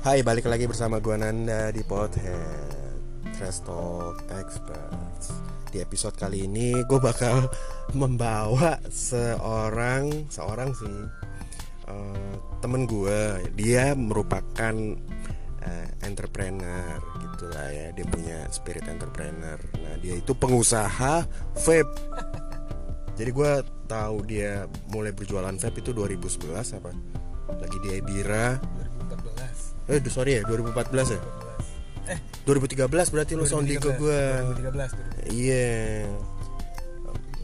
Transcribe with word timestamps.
Hai, 0.00 0.24
balik 0.24 0.48
lagi 0.48 0.64
bersama 0.64 0.96
gua 0.96 1.20
Nanda 1.20 1.68
di 1.68 1.84
Pothead 1.84 3.04
Trash 3.36 3.68
Talk 3.68 4.24
Experts. 4.32 5.28
Di 5.68 5.84
episode 5.84 6.16
kali 6.16 6.48
ini 6.48 6.72
gue 6.88 6.96
bakal 6.96 7.44
membawa 8.00 8.80
seorang, 8.88 10.24
seorang 10.32 10.72
sih 10.72 10.98
uh, 11.92 12.32
Temen 12.64 12.88
gue, 12.88 13.44
dia 13.52 13.92
merupakan 13.92 14.72
uh, 15.68 15.88
entrepreneur 16.08 16.96
gitu 17.20 17.52
lah 17.52 17.68
ya. 17.68 17.92
Dia 17.92 18.06
punya 18.08 18.48
spirit 18.48 18.88
entrepreneur. 18.88 19.60
Nah 19.84 20.00
dia 20.00 20.16
itu 20.16 20.32
pengusaha 20.32 21.28
vape. 21.60 21.96
Jadi 23.20 23.30
gue 23.36 23.52
tahu 23.84 24.16
dia 24.24 24.64
mulai 24.88 25.12
berjualan 25.12 25.52
vape 25.52 25.84
itu 25.84 25.92
2011 25.92 26.80
apa? 26.80 26.88
Lagi 27.60 27.78
di 27.84 28.00
Ebira 28.00 28.56
2014 28.56 28.89
Eh 29.90 30.00
sorry 30.06 30.38
ya 30.38 30.42
2014 30.46 31.14
ya? 31.14 31.20
Eh. 32.14 32.18
2013 32.46 32.86
berarti 32.88 33.32
lu 33.34 33.44
sounding 33.46 33.78
ke 33.82 33.90
gue 33.98 34.22
2013 34.62 35.34
Iya. 35.34 36.06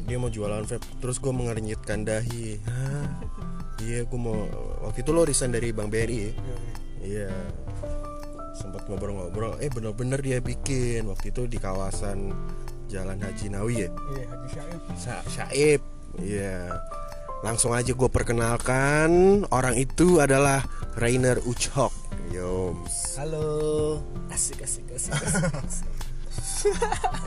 Dia 0.06 0.16
mau 0.23 0.30
jualan 0.30 0.62
vape 0.62 0.87
Terus 1.02 1.18
gue 1.18 1.32
mengernyitkan 1.34 2.06
dahi? 2.06 2.62
Iya 3.82 4.06
gue 4.06 4.20
mau 4.20 4.46
Waktu 4.87 5.02
itu 5.02 5.10
lo 5.10 5.27
resign 5.27 5.51
dari 5.51 5.74
Bank 5.74 5.90
BRI 5.90 6.18
ya? 6.23 6.32
Iya 7.06 7.30
sempat 8.56 8.88
ngobrol-ngobrol. 8.88 9.60
Eh 9.60 9.68
bener-bener 9.68 10.16
dia 10.24 10.38
bikin. 10.40 11.04
Waktu 11.12 11.28
itu 11.28 11.45
di 11.45 11.60
kawasan 11.60 12.32
Jalan 12.88 13.20
Haji 13.20 13.52
Nawi 13.52 13.84
ya? 13.84 13.90
Iya 13.92 14.24
Haji 14.32 14.48
Syaib. 14.48 14.80
Sa 14.96 15.15
Syaib. 15.28 15.80
Iya. 16.16 16.80
Langsung 17.45 17.76
aja 17.76 17.92
gue 17.92 18.09
perkenalkan 18.09 19.45
Orang 19.52 19.76
itu 19.76 20.24
adalah 20.24 20.65
Rainer 20.96 21.37
Uchok 21.45 22.05
Yoms 22.35 23.21
halo 23.21 24.02
asik 24.30 24.63
asik 24.66 24.87
asik, 24.95 25.15
asik. 25.15 25.88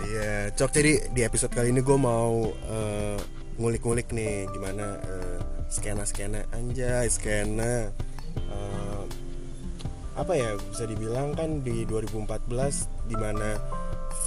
Iya, 0.09 0.51
Cok. 0.53 0.69
Jadi 0.73 0.93
di 1.15 1.21
episode 1.23 1.53
kali 1.53 1.71
ini 1.71 1.81
gue 1.81 1.97
mau 1.97 2.49
eh, 2.51 3.17
ngulik-ngulik 3.57 4.11
nih 4.11 4.47
gimana 4.51 4.99
eh, 4.99 5.39
skena-skena 5.71 6.45
anjay, 6.55 7.07
skena 7.07 7.89
eh, 8.35 9.03
apa 10.19 10.33
ya 10.35 10.59
bisa 10.59 10.83
dibilang 10.83 11.31
kan 11.31 11.63
di 11.63 11.87
2014 11.87 13.07
di 13.07 13.15
mana 13.15 13.55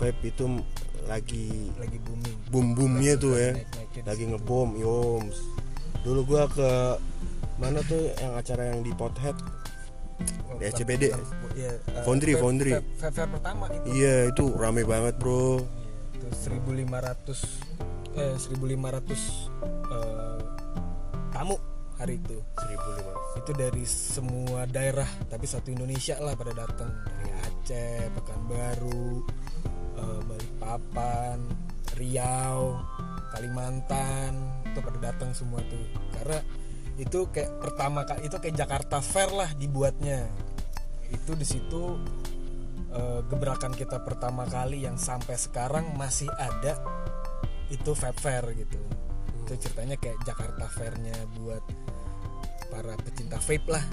vape 0.01 0.33
itu 0.33 0.65
lagi 1.05 1.69
lagi 1.77 1.99
booming 2.01 2.37
boom-boomnya 2.49 3.15
tuh 3.19 3.35
ya, 3.37 3.53
lagi 4.07 4.25
ngebom, 4.29 4.79
yoms. 4.79 5.37
Dulu 6.03 6.21
gue 6.27 6.43
ke 6.57 6.71
mana 7.61 7.79
tuh 7.87 8.11
yang 8.19 8.35
acara 8.35 8.73
yang 8.73 8.81
di 8.83 8.91
Pothead 8.97 9.37
di 10.57 10.65
SCBD. 10.65 11.05
iya, 11.53 11.73
eh, 11.75 12.03
Foundry, 12.03 12.33
vape- 12.33 12.41
Foundry. 12.41 12.73
vape- 12.73 12.91
vape 12.97 13.13
fair 13.13 13.29
pertama 13.29 13.65
itu 13.69 13.85
Iya 13.91 14.17
itu 14.29 14.45
rame 14.55 14.83
banget 14.83 15.15
bro. 15.17 15.59
Iya, 15.59 15.67
itu 16.15 16.27
1500 16.39 17.39
eh 18.13 18.35
1500 18.37 19.49
eh, 19.89 20.39
tamu 21.31 21.57
hari 21.97 22.19
itu 22.19 22.39
1500 22.57 23.41
itu 23.43 23.53
dari 23.53 23.85
semua 23.85 24.61
daerah 24.67 25.09
tapi 25.27 25.45
satu 25.45 25.69
Indonesia 25.69 26.15
lah 26.19 26.33
pada 26.33 26.53
datang 26.53 26.93
dari 27.11 27.31
Aceh, 27.43 28.13
Pekanbaru, 28.13 29.25
eh, 29.97 30.21
Balikpapan, 30.23 31.39
Riau, 31.95 32.77
Kalimantan 33.33 34.33
itu 34.65 34.79
pada 34.79 34.99
datang 35.03 35.33
semua 35.33 35.61
tuh 35.63 35.85
karena 36.13 36.39
itu 37.01 37.29
kayak 37.33 37.61
pertama 37.61 38.05
itu 38.21 38.37
kayak 38.37 38.57
Jakarta 38.57 38.99
Fair 39.01 39.31
lah 39.33 39.51
dibuatnya. 39.57 40.29
Itu 41.13 41.37
di 41.37 41.45
situ 41.45 41.97
eh, 42.93 43.21
gebrakan 43.29 43.73
kita 43.73 44.01
pertama 44.05 44.45
kali 44.49 44.85
yang 44.85 45.01
sampai 45.01 45.37
sekarang 45.37 45.97
masih 45.97 46.29
ada 46.37 46.77
itu 47.73 47.97
vape 47.97 48.21
fair 48.21 48.45
gitu. 48.53 48.77
Itu 49.43 49.53
ceritanya 49.57 49.97
kayak 49.97 50.21
Jakarta 50.29 50.69
Fairnya 50.69 51.17
buat 51.41 51.65
para 52.69 52.93
pecinta 53.01 53.41
vape 53.41 53.69
lah. 53.73 53.85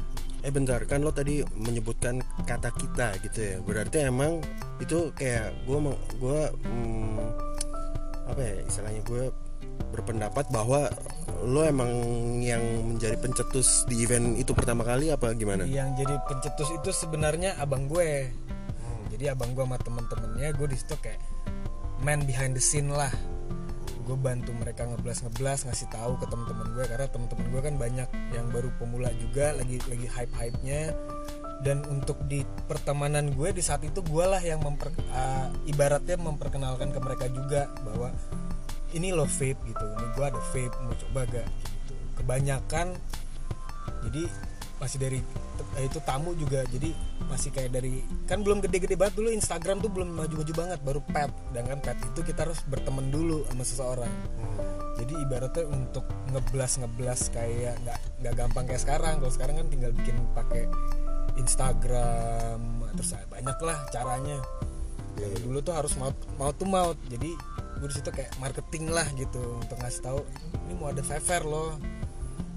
Eh 0.43 0.51
bentar 0.51 0.83
kan 0.87 1.03
lo 1.03 1.11
tadi 1.11 1.43
menyebutkan 1.55 2.19
kata 2.43 2.71
kita 2.75 3.15
gitu 3.23 3.39
ya. 3.39 3.55
Berarti 3.63 4.07
emang 4.07 4.43
itu 4.83 5.11
kayak 5.15 5.55
gue 5.63 5.79
gue 6.19 6.41
hmm, 6.67 7.19
apa 8.29 8.41
ya 8.43 8.55
istilahnya 8.67 9.01
gue 9.07 9.23
berpendapat 9.91 10.45
bahwa 10.51 10.91
lo 11.45 11.63
emang 11.65 11.91
yang 12.43 12.61
menjadi 12.83 13.15
pencetus 13.17 13.87
di 13.87 14.03
event 14.03 14.35
itu 14.35 14.51
pertama 14.51 14.83
kali 14.83 15.09
apa 15.09 15.31
gimana? 15.33 15.63
yang 15.65 15.95
jadi 15.95 16.19
pencetus 16.27 16.69
itu 16.75 16.89
sebenarnya 16.93 17.57
abang 17.57 17.87
gue. 17.87 18.29
Jadi 19.09 19.25
abang 19.35 19.51
gue 19.51 19.67
sama 19.67 19.75
temen-temennya 19.75 20.55
gue 20.55 20.67
di 20.71 20.77
situ 20.79 20.95
kayak 20.95 21.19
man 21.99 22.23
behind 22.23 22.55
the 22.55 22.63
scene 22.63 22.87
lah. 22.87 23.11
Gue 24.07 24.15
bantu 24.15 24.55
mereka 24.55 24.87
ngeblas 24.87 25.27
ngeblas 25.27 25.67
ngasih 25.67 25.91
tahu 25.91 26.15
ke 26.17 26.25
temen-temen 26.31 26.71
gue 26.71 26.85
karena 26.87 27.07
temen-temen 27.11 27.45
gue 27.51 27.61
kan 27.61 27.75
banyak 27.75 28.09
yang 28.31 28.47
baru 28.49 28.71
pemula 28.79 29.11
juga 29.19 29.51
lagi 29.53 29.81
lagi 29.91 30.07
hype 30.07 30.33
hype 30.39 30.57
nya 30.63 30.95
dan 31.59 31.83
untuk 31.91 32.15
di 32.31 32.47
pertemanan 32.71 33.35
gue 33.35 33.51
di 33.51 33.59
saat 33.59 33.83
itu 33.83 33.99
gue 33.99 34.25
lah 34.25 34.39
yang 34.39 34.63
memper, 34.63 34.95
uh, 35.11 35.51
ibaratnya 35.67 36.15
memperkenalkan 36.15 36.95
ke 36.95 36.99
mereka 37.03 37.25
juga 37.27 37.67
bahwa 37.83 38.15
ini 38.93 39.13
lo 39.13 39.25
vape 39.29 39.61
gitu 39.65 39.85
ini 39.85 40.07
gue 40.17 40.25
ada 40.25 40.41
vape 40.53 40.75
mau 40.81 40.95
coba 41.07 41.21
gak? 41.29 41.47
Gitu. 41.47 41.93
Kebanyakan 42.21 42.87
jadi 44.07 44.23
masih 44.79 44.95
dari 44.95 45.19
eh, 45.75 45.85
itu 45.91 45.99
tamu 46.07 46.31
juga 46.39 46.63
jadi 46.71 46.95
masih 47.27 47.51
kayak 47.51 47.71
dari 47.75 47.99
kan 48.31 48.39
belum 48.39 48.63
gede-gede 48.63 48.95
banget 48.95 49.19
dulu 49.19 49.29
Instagram 49.35 49.83
tuh 49.83 49.91
belum 49.91 50.15
maju-maju 50.15 50.53
banget 50.55 50.79
baru 50.81 51.01
pet. 51.03 51.31
Dan 51.51 51.67
kan 51.67 51.79
pet 51.83 51.99
itu 51.99 52.19
kita 52.23 52.47
harus 52.47 52.63
berteman 52.65 53.11
dulu 53.11 53.43
sama 53.51 53.63
seseorang. 53.67 54.13
Jadi 54.99 55.13
ibaratnya 55.19 55.63
untuk 55.67 56.07
ngeblas 56.31 56.79
ngeblas 56.79 57.21
kayak 57.31 57.75
nggak 57.83 57.99
nggak 58.23 58.33
gampang 58.39 58.65
kayak 58.71 58.81
sekarang. 58.81 59.15
Kalau 59.19 59.33
sekarang 59.35 59.55
kan 59.59 59.67
tinggal 59.67 59.91
bikin 59.91 60.15
pakai 60.31 60.63
Instagram 61.35 62.59
terus 62.95 63.11
banyak 63.27 63.57
lah 63.59 63.77
caranya. 63.91 64.39
Kalau 65.19 65.39
dulu 65.43 65.59
tuh 65.59 65.75
harus 65.75 65.93
mau 65.99 66.11
mau 66.39 66.51
tuh 66.55 66.67
mau 66.67 66.95
jadi 67.11 67.31
gue 67.79 67.87
di 67.87 67.95
situ 67.95 68.09
kayak 68.11 68.35
marketing 68.43 68.91
lah 68.91 69.07
gitu 69.15 69.39
untuk 69.55 69.79
ngasih 69.79 70.01
tahu 70.03 70.19
ini 70.67 70.73
mau 70.75 70.91
ada 70.91 71.01
fair 71.03 71.43
loh. 71.47 71.79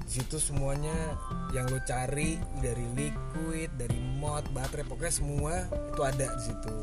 Di 0.03 0.21
situ 0.21 0.37
semuanya 0.43 0.93
yang 1.55 1.71
lo 1.71 1.79
cari 1.87 2.37
dari 2.61 2.85
liquid 2.93 3.71
dari 3.79 3.97
mod 4.19 4.45
baterai 4.53 4.85
pokoknya 4.85 5.15
semua 5.15 5.55
itu 5.71 6.03
ada 6.03 6.27
di 6.27 6.43
situ. 6.43 6.75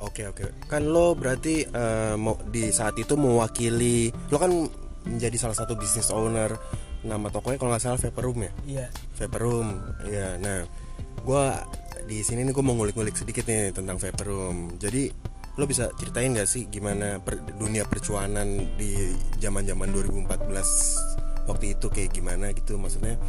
Oke 0.00 0.28
oke. 0.28 0.68
Kan 0.68 0.92
lo 0.92 1.16
berarti 1.16 1.64
eh, 1.64 2.14
mau 2.20 2.36
di 2.52 2.68
saat 2.70 2.94
itu 3.00 3.16
mewakili 3.16 4.12
lo 4.28 4.36
kan 4.36 4.52
menjadi 5.08 5.36
salah 5.40 5.56
satu 5.56 5.74
business 5.74 6.12
owner 6.12 6.52
nama 7.00 7.32
tokonya 7.32 7.56
kalau 7.56 7.72
nggak 7.72 7.84
salah 7.84 8.00
Vapor 8.00 8.22
Room 8.28 8.40
ya? 8.44 8.52
Iya. 8.68 8.86
Vapor 9.16 9.40
Room 9.40 9.68
ya 10.04 10.36
nah 10.36 10.68
gue 11.20 11.44
di 12.08 12.26
sini 12.26 12.42
nih 12.42 12.52
gue 12.52 12.64
mau 12.64 12.74
ngulik-ngulik 12.74 13.14
sedikit 13.14 13.46
nih 13.46 13.70
tentang 13.70 13.96
Vapor 13.96 14.26
Room. 14.26 14.56
Jadi 14.76 15.29
lo 15.60 15.68
bisa 15.68 15.92
ceritain 16.00 16.32
gak 16.32 16.48
sih 16.48 16.72
gimana 16.72 17.20
per- 17.20 17.44
dunia 17.60 17.84
percuanan 17.84 18.80
di 18.80 19.12
zaman-zaman 19.36 19.92
2014 19.92 21.44
waktu 21.44 21.76
itu 21.76 21.92
kayak 21.92 22.16
gimana 22.16 22.56
gitu? 22.56 22.80
Maksudnya 22.80 23.20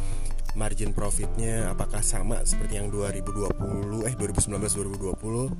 margin 0.56 0.96
profitnya 0.96 1.68
apakah 1.68 2.00
sama 2.00 2.40
seperti 2.48 2.80
yang 2.80 2.88
2020 2.88 4.08
eh 4.08 4.14
2019 4.16 4.48
2020 4.48 5.52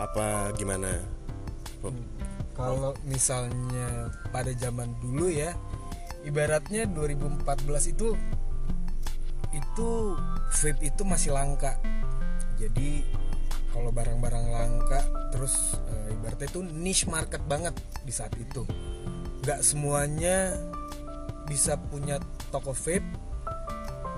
apa 0.00 0.48
gimana? 0.56 0.96
Kalau 2.56 2.96
misalnya 3.04 4.08
pada 4.32 4.50
zaman 4.56 4.96
dulu 5.04 5.28
ya 5.28 5.52
ibaratnya 6.24 6.88
2014 6.88 7.92
itu 7.92 8.16
itu 9.52 9.88
vape 10.56 10.80
itu 10.80 11.02
masih 11.04 11.36
langka. 11.36 11.76
Jadi 12.56 13.04
kalau 13.78 13.94
barang-barang 13.94 14.46
langka 14.50 15.00
terus 15.30 15.78
eh, 15.86 16.18
ibaratnya 16.18 16.50
itu 16.50 16.60
niche 16.66 17.06
market 17.06 17.38
banget 17.46 17.78
di 18.02 18.10
saat 18.10 18.34
itu. 18.34 18.66
Nggak 19.46 19.62
semuanya 19.62 20.58
bisa 21.46 21.78
punya 21.78 22.18
toko 22.50 22.74
vape 22.74 23.06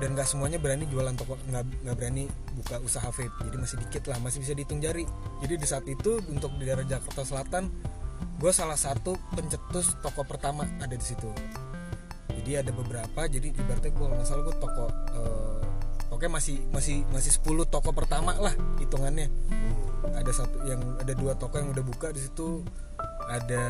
dan 0.00 0.16
nggak 0.16 0.24
semuanya 0.24 0.56
berani 0.56 0.88
jualan 0.88 1.12
toko 1.12 1.36
nggak 1.52 1.84
nggak 1.84 1.96
berani 2.00 2.24
buka 2.56 2.80
usaha 2.80 3.04
vape. 3.12 3.36
Jadi 3.44 3.56
masih 3.60 3.76
dikit 3.84 4.08
lah 4.08 4.16
masih 4.24 4.40
bisa 4.40 4.56
dihitung 4.56 4.80
jari. 4.80 5.04
Jadi 5.44 5.54
di 5.60 5.66
saat 5.68 5.84
itu 5.84 6.24
untuk 6.32 6.56
di 6.56 6.64
daerah 6.64 6.88
Jakarta 6.88 7.20
Selatan 7.20 7.68
gue 8.40 8.52
salah 8.56 8.80
satu 8.80 9.20
pencetus 9.36 10.00
toko 10.00 10.24
pertama 10.24 10.64
ada 10.80 10.96
di 10.96 11.04
situ. 11.04 11.28
Jadi 12.32 12.56
ada 12.56 12.72
beberapa 12.72 13.28
jadi 13.28 13.52
ibaratnya 13.52 13.92
gue 13.92 14.06
nggak 14.08 14.24
salah 14.24 14.42
gue 14.48 14.56
toko 14.56 14.86
eh, 15.12 15.69
oke 16.10 16.26
masih 16.26 16.60
masih 16.74 17.06
masih 17.14 17.32
10 17.38 17.66
toko 17.70 17.90
pertama 17.94 18.34
lah 18.36 18.54
hitungannya 18.82 19.30
ada 20.14 20.32
satu 20.34 20.66
yang 20.66 20.80
ada 20.98 21.12
dua 21.14 21.36
toko 21.38 21.56
yang 21.60 21.70
udah 21.70 21.84
buka 21.84 22.10
di 22.10 22.20
situ 22.20 22.64
ada 23.30 23.64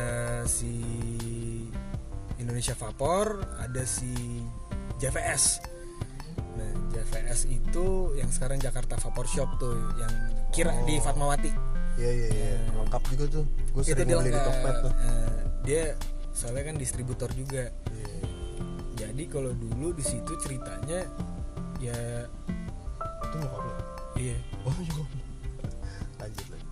si 0.49 0.73
Indonesia 2.41 2.73
Vapor 2.73 3.39
ada 3.61 3.83
si 3.85 4.41
JVS 4.97 5.61
nah 6.57 6.71
JVS 6.91 7.47
itu 7.47 8.17
yang 8.17 8.29
sekarang 8.33 8.57
Jakarta 8.57 8.97
Vapor 8.97 9.25
Shop 9.29 9.49
tuh 9.61 9.77
yang 10.01 10.13
kira 10.51 10.73
di 10.83 10.99
Fatmawati 10.99 11.71
Iya 11.99 12.07
iya 12.07 12.29
iya. 12.31 12.55
Lengkap 12.71 13.03
juga 13.13 13.25
tuh. 13.27 13.45
Gue 13.75 13.83
itu 13.83 13.91
sering 13.91 14.07
dia 14.07 14.15
beli 14.15 14.31
di. 14.31 14.39
Tokped 14.39 14.75
tuh. 14.79 14.93
Nah, 14.95 15.43
dia 15.67 15.83
soalnya 16.31 16.63
kan 16.71 16.75
distributor 16.79 17.29
juga 17.35 17.67
Iya. 17.91 18.15
jadi 18.95 19.23
kalau 19.27 19.51
dulu 19.51 19.91
di 19.91 20.01
situ 20.01 20.33
ceritanya 20.39 21.03
ya 21.81 21.97
Itu 23.25 23.35
nyokap 23.41 23.65
lo. 23.65 23.73
iya 24.13 24.37
Oh 24.61 24.69
nyokap 24.69 25.01
lo. 25.01 25.05
Lanjut 26.21 26.45
lagi. 26.53 26.67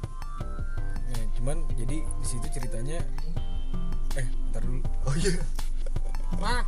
Nah, 1.09 1.25
cuman 1.33 1.57
jadi 1.73 1.97
di 2.05 2.25
situ 2.25 2.45
ceritanya 2.53 3.01
eh 4.13 4.27
ntar 4.53 4.61
dulu 4.61 4.85
Oh 5.09 5.15
iya. 5.17 5.41
Wah. 6.37 6.61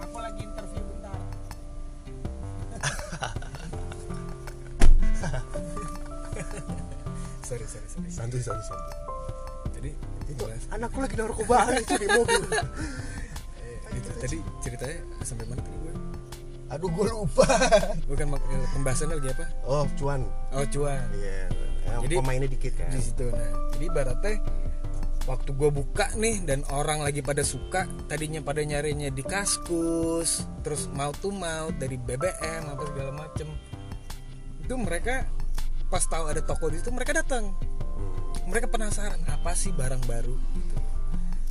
Aku 0.00 0.16
lagi 0.16 0.40
interview 0.40 0.80
bentar. 0.80 1.20
sorry, 7.44 7.68
sorry, 7.68 7.88
sorry. 7.92 8.08
Santuy 8.08 8.40
santuy 8.40 8.64
santuy. 8.64 8.96
Jadi 9.76 9.92
Itu 10.30 10.46
anakku 10.70 11.02
lagi 11.02 11.18
narkobaan 11.18 11.74
itu 11.82 11.94
di 11.98 12.06
mobil. 12.08 12.38
Itu 13.92 14.08
tadi 14.16 14.36
ceritanya 14.60 14.98
sampai 15.20 15.44
mana 15.46 15.60
tadi 15.60 15.78
gue? 15.78 15.94
Aduh 16.70 16.88
gue 16.88 17.06
lupa. 17.08 17.46
Bukan 18.08 18.26
eh, 18.30 18.66
pembahasannya 18.72 19.14
lagi 19.18 19.28
apa? 19.32 19.44
Oh 19.64 19.84
cuan. 19.94 20.22
Oh, 20.50 20.66
cuan. 20.66 21.02
Iya. 21.12 21.50
Yang 21.80 22.00
Jadi- 22.06 22.16
pemainnya 22.22 22.48
dikit 22.48 22.72
kan. 22.76 22.90
di 22.90 23.00
situ 23.00 23.24
nah 23.26 23.50
jadi 23.72 23.84
ibaratnya 23.88 24.36
waktu 25.24 25.50
gue 25.52 25.70
buka 25.70 26.06
nih 26.14 26.36
dan 26.44 26.60
orang 26.70 27.00
lagi 27.00 27.18
pada 27.20 27.40
suka 27.40 27.88
tadinya 28.04 28.38
pada 28.40 28.60
nyarinya 28.60 29.08
di 29.08 29.20
kaskus 29.20 30.44
terus 30.60 30.86
mau 30.90 31.10
tuh 31.12 31.30
mau 31.30 31.72
dari 31.72 31.96
BBM 31.96 32.62
apa 32.68 32.82
segala 32.84 33.10
macem 33.16 33.48
itu 34.60 34.74
mereka 34.76 35.24
pas 35.86 36.02
tahu 36.02 36.28
ada 36.28 36.40
toko 36.40 36.68
di 36.68 36.78
situ 36.78 36.90
mereka 36.90 37.16
datang 37.16 37.50
Hmm. 37.50 38.48
mereka 38.48 38.66
penasaran 38.68 39.20
apa 39.26 39.52
sih 39.52 39.70
barang 39.70 40.00
baru 40.04 40.34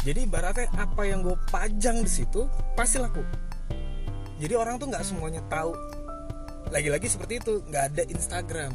jadi 0.08 0.24
ibaratnya 0.24 0.72
apa 0.80 1.04
yang 1.04 1.20
gue 1.26 1.36
pajang 1.52 2.00
di 2.00 2.12
situ 2.12 2.48
pasti 2.76 3.04
laku. 3.04 3.20
Jadi 4.40 4.54
orang 4.56 4.80
tuh 4.80 4.88
nggak 4.88 5.04
semuanya 5.04 5.44
tahu. 5.52 5.76
Lagi-lagi 6.72 7.12
seperti 7.12 7.44
itu 7.44 7.60
nggak 7.68 7.84
ada 7.92 8.04
Instagram. 8.08 8.72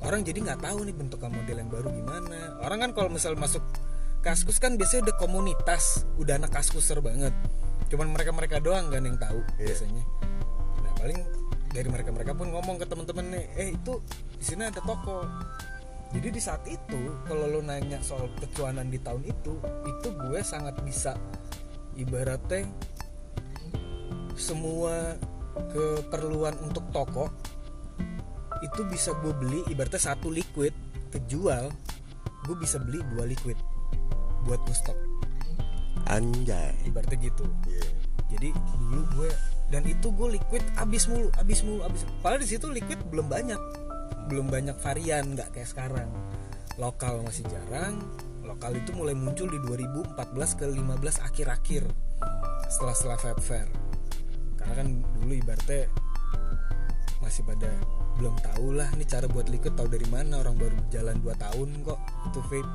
Orang 0.00 0.24
jadi 0.24 0.40
nggak 0.40 0.64
tahu 0.64 0.88
nih 0.88 0.96
bentukan 0.96 1.28
model 1.28 1.56
yang 1.60 1.68
baru 1.68 1.92
gimana. 1.92 2.56
Orang 2.64 2.80
kan 2.80 2.90
kalau 2.96 3.12
misal 3.12 3.36
masuk 3.36 3.60
kaskus 4.24 4.56
kan 4.56 4.80
biasanya 4.80 5.12
udah 5.12 5.16
komunitas 5.20 6.08
udah 6.16 6.40
anak 6.40 6.56
kaskuser 6.56 7.04
banget. 7.04 7.36
Cuman 7.92 8.08
mereka 8.08 8.32
mereka 8.32 8.56
doang 8.64 8.88
kan 8.88 9.04
yang 9.04 9.20
tahu 9.20 9.44
Iya. 9.60 9.76
biasanya. 9.76 10.04
Nah 10.80 10.92
paling 10.96 11.18
dari 11.68 11.88
mereka 11.92 12.10
mereka 12.16 12.32
pun 12.32 12.48
ngomong 12.48 12.80
ke 12.80 12.88
teman-teman 12.88 13.28
nih 13.28 13.44
eh 13.60 13.68
itu 13.76 14.00
di 14.40 14.44
sini 14.44 14.64
ada 14.66 14.80
toko 14.80 15.22
jadi 16.10 16.28
di 16.34 16.40
saat 16.42 16.66
itu 16.66 17.00
kalau 17.26 17.46
lo 17.46 17.60
nanya 17.62 18.02
soal 18.02 18.26
kecuanan 18.38 18.90
di 18.90 18.98
tahun 18.98 19.22
itu 19.26 19.54
itu 19.86 20.08
gue 20.10 20.40
sangat 20.42 20.74
bisa 20.82 21.14
ibaratnya 21.94 22.66
semua 24.34 25.14
keperluan 25.70 26.58
untuk 26.66 26.82
toko 26.90 27.30
itu 28.60 28.80
bisa 28.90 29.14
gue 29.22 29.32
beli 29.38 29.60
ibaratnya 29.70 30.12
satu 30.12 30.28
liquid 30.28 30.74
kejual 31.14 31.70
gue 32.46 32.56
bisa 32.58 32.82
beli 32.82 32.98
dua 33.14 33.24
liquid 33.30 33.56
buat 34.44 34.60
ngestok 34.66 34.98
Anjay. 36.10 36.74
ibaratnya 36.90 37.18
gitu 37.22 37.46
Iya. 37.70 37.86
jadi 38.34 38.48
dulu 38.82 39.00
gue 39.20 39.30
dan 39.70 39.86
itu 39.86 40.10
gue 40.10 40.28
liquid 40.34 40.62
abis 40.74 41.06
mulu 41.06 41.30
abis 41.38 41.62
mulu 41.62 41.86
abis 41.86 42.02
padahal 42.18 42.42
di 42.42 42.48
situ 42.50 42.66
liquid 42.66 42.98
belum 43.06 43.30
banyak 43.30 43.60
belum 44.30 44.46
banyak 44.46 44.78
varian 44.78 45.34
nggak 45.34 45.50
kayak 45.50 45.66
sekarang. 45.66 46.06
Lokal 46.78 47.26
masih 47.26 47.42
jarang. 47.50 47.98
Lokal 48.46 48.78
itu 48.78 48.94
mulai 48.94 49.18
muncul 49.18 49.50
di 49.50 49.58
2014 49.58 50.14
ke 50.54 50.64
15 50.70 51.26
akhir-akhir 51.26 51.82
setelah 52.70 52.94
setelah 52.94 53.18
vape 53.18 53.42
fair. 53.42 53.68
Karena 54.54 54.74
kan 54.78 54.88
dulu 55.18 55.32
ibaratnya 55.34 55.90
masih 57.18 57.42
pada 57.42 57.68
belum 58.16 58.36
tahu 58.40 58.78
lah 58.78 58.88
nih 58.94 59.08
cara 59.08 59.26
buat 59.26 59.50
liquid 59.50 59.74
tahu 59.74 59.90
dari 59.90 60.06
mana 60.08 60.40
orang 60.40 60.56
baru 60.56 60.78
jalan 60.88 61.18
2 61.18 61.34
tahun 61.36 61.68
kok 61.82 62.00
itu 62.30 62.40
vape. 62.46 62.72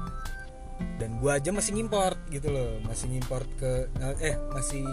Dan 0.99 1.23
gua 1.23 1.39
aja 1.39 1.55
masih 1.55 1.71
ngimport 1.79 2.19
gitu 2.27 2.51
loh 2.51 2.83
masih 2.83 3.07
ngimport 3.07 3.47
ke 3.55 3.87
eh 4.19 4.35
masih 4.51 4.83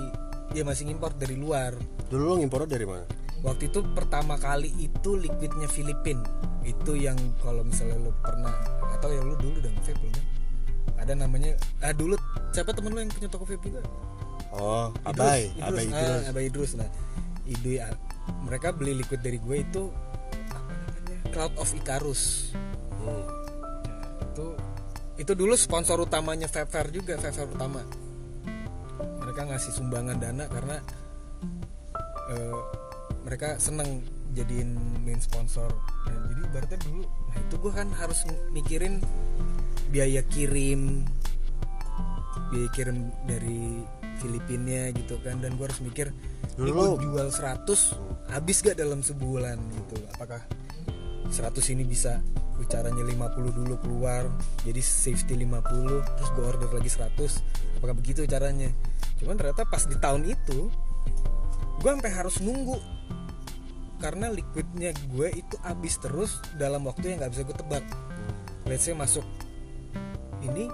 ya 0.54 0.62
masih 0.62 0.86
ngimport 0.86 1.18
dari 1.18 1.34
luar. 1.34 1.74
Dulu 2.06 2.22
lo 2.22 2.34
ngimpornya 2.38 2.70
dari 2.70 2.86
mana? 2.86 3.06
Waktu 3.42 3.68
itu 3.68 3.82
pertama 3.92 4.38
kali 4.38 4.70
itu 4.78 5.18
liquidnya 5.18 5.66
Filipin 5.66 6.22
itu 6.62 6.94
yang 6.94 7.18
kalau 7.42 7.66
misalnya 7.66 7.98
lo 7.98 8.14
pernah 8.22 8.54
atau 8.94 9.10
ya 9.10 9.18
lo 9.20 9.34
dulu 9.34 9.58
udah 9.58 9.72
vape 9.82 9.92
belum 9.98 10.14
ya? 10.14 10.24
ada 11.02 11.12
namanya 11.18 11.50
ah 11.82 11.90
dulu 11.90 12.14
siapa 12.54 12.70
temen 12.70 12.94
lo 12.94 13.02
yang 13.02 13.10
punya 13.10 13.28
toko 13.28 13.44
vape 13.44 13.66
juga 13.66 13.82
Oh, 14.52 14.92
Idrus, 15.08 15.16
Abai, 15.16 15.42
Idrus, 15.48 15.64
Abai 15.64 15.80
ah, 15.80 15.88
Idrus. 15.88 16.22
Abai 16.28 16.44
Idrus 16.44 16.70
nah 16.76 16.88
Idui 17.48 17.76
ah, 17.80 17.88
mereka 18.44 18.68
beli 18.70 18.92
liquid 18.94 19.24
dari 19.24 19.40
gue 19.40 19.56
itu 19.58 19.82
apa 20.52 20.70
namanya 20.76 21.16
Cloud 21.32 21.54
of 21.58 21.68
Icarus 21.72 22.22
Hmm. 23.02 23.18
Nah, 23.18 23.26
itu 24.22 24.46
itu 25.18 25.32
dulu 25.34 25.58
sponsor 25.58 25.98
utamanya 25.98 26.46
Vape 26.46 26.70
Fair 26.70 26.94
juga 26.94 27.18
Vape 27.18 27.34
Fair 27.34 27.50
utama 27.50 27.82
mereka 29.18 29.50
ngasih 29.50 29.72
sumbangan 29.74 30.22
dana 30.22 30.44
karena 30.46 30.76
eh, 32.30 32.60
mereka 33.22 33.58
seneng 33.58 34.02
jadiin 34.32 34.74
main 35.04 35.20
sponsor. 35.22 35.68
Nah, 36.08 36.16
jadi 36.32 36.40
ibaratnya 36.48 36.80
dulu 36.84 37.04
nah 37.32 37.38
itu 37.40 37.54
gue 37.56 37.72
kan 37.72 37.88
harus 37.96 38.28
mikirin 38.52 39.00
biaya 39.88 40.20
kirim 40.28 41.04
biaya 42.52 42.68
kirim 42.76 43.08
dari 43.24 43.80
Filipina 44.20 44.92
gitu 44.92 45.16
kan 45.24 45.40
dan 45.40 45.56
gue 45.56 45.64
harus 45.64 45.80
mikir 45.80 46.12
ini 46.60 46.68
gue 46.68 46.88
jual 47.00 47.28
100 47.32 47.64
habis 48.28 48.56
gak 48.60 48.76
dalam 48.76 49.00
sebulan 49.00 49.56
gitu? 49.56 49.96
Apakah 50.12 50.44
100 51.32 51.72
ini 51.72 51.88
bisa 51.88 52.20
bicaranya 52.60 53.00
50 53.00 53.58
dulu 53.58 53.74
keluar 53.80 54.28
jadi 54.62 54.78
safety 54.84 55.34
50 55.40 56.20
terus 56.20 56.30
gue 56.36 56.44
order 56.44 56.68
lagi 56.68 56.92
100 56.92 57.80
apakah 57.80 57.94
begitu 57.96 58.28
caranya? 58.28 58.68
Cuman 59.16 59.40
ternyata 59.40 59.64
pas 59.64 59.88
di 59.88 59.96
tahun 59.96 60.28
itu 60.28 60.68
gue 61.80 61.90
sampai 61.90 62.12
harus 62.12 62.36
nunggu 62.44 62.76
karena 64.02 64.34
liquidnya 64.34 64.90
gue 65.14 65.30
itu 65.30 65.54
habis 65.62 65.94
terus 66.02 66.42
dalam 66.58 66.82
waktu 66.90 67.14
yang 67.14 67.22
nggak 67.22 67.32
bisa 67.38 67.42
gue 67.46 67.54
tebak. 67.54 67.84
Let's 68.66 68.82
say 68.82 68.98
masuk 68.98 69.22
ini 70.42 70.66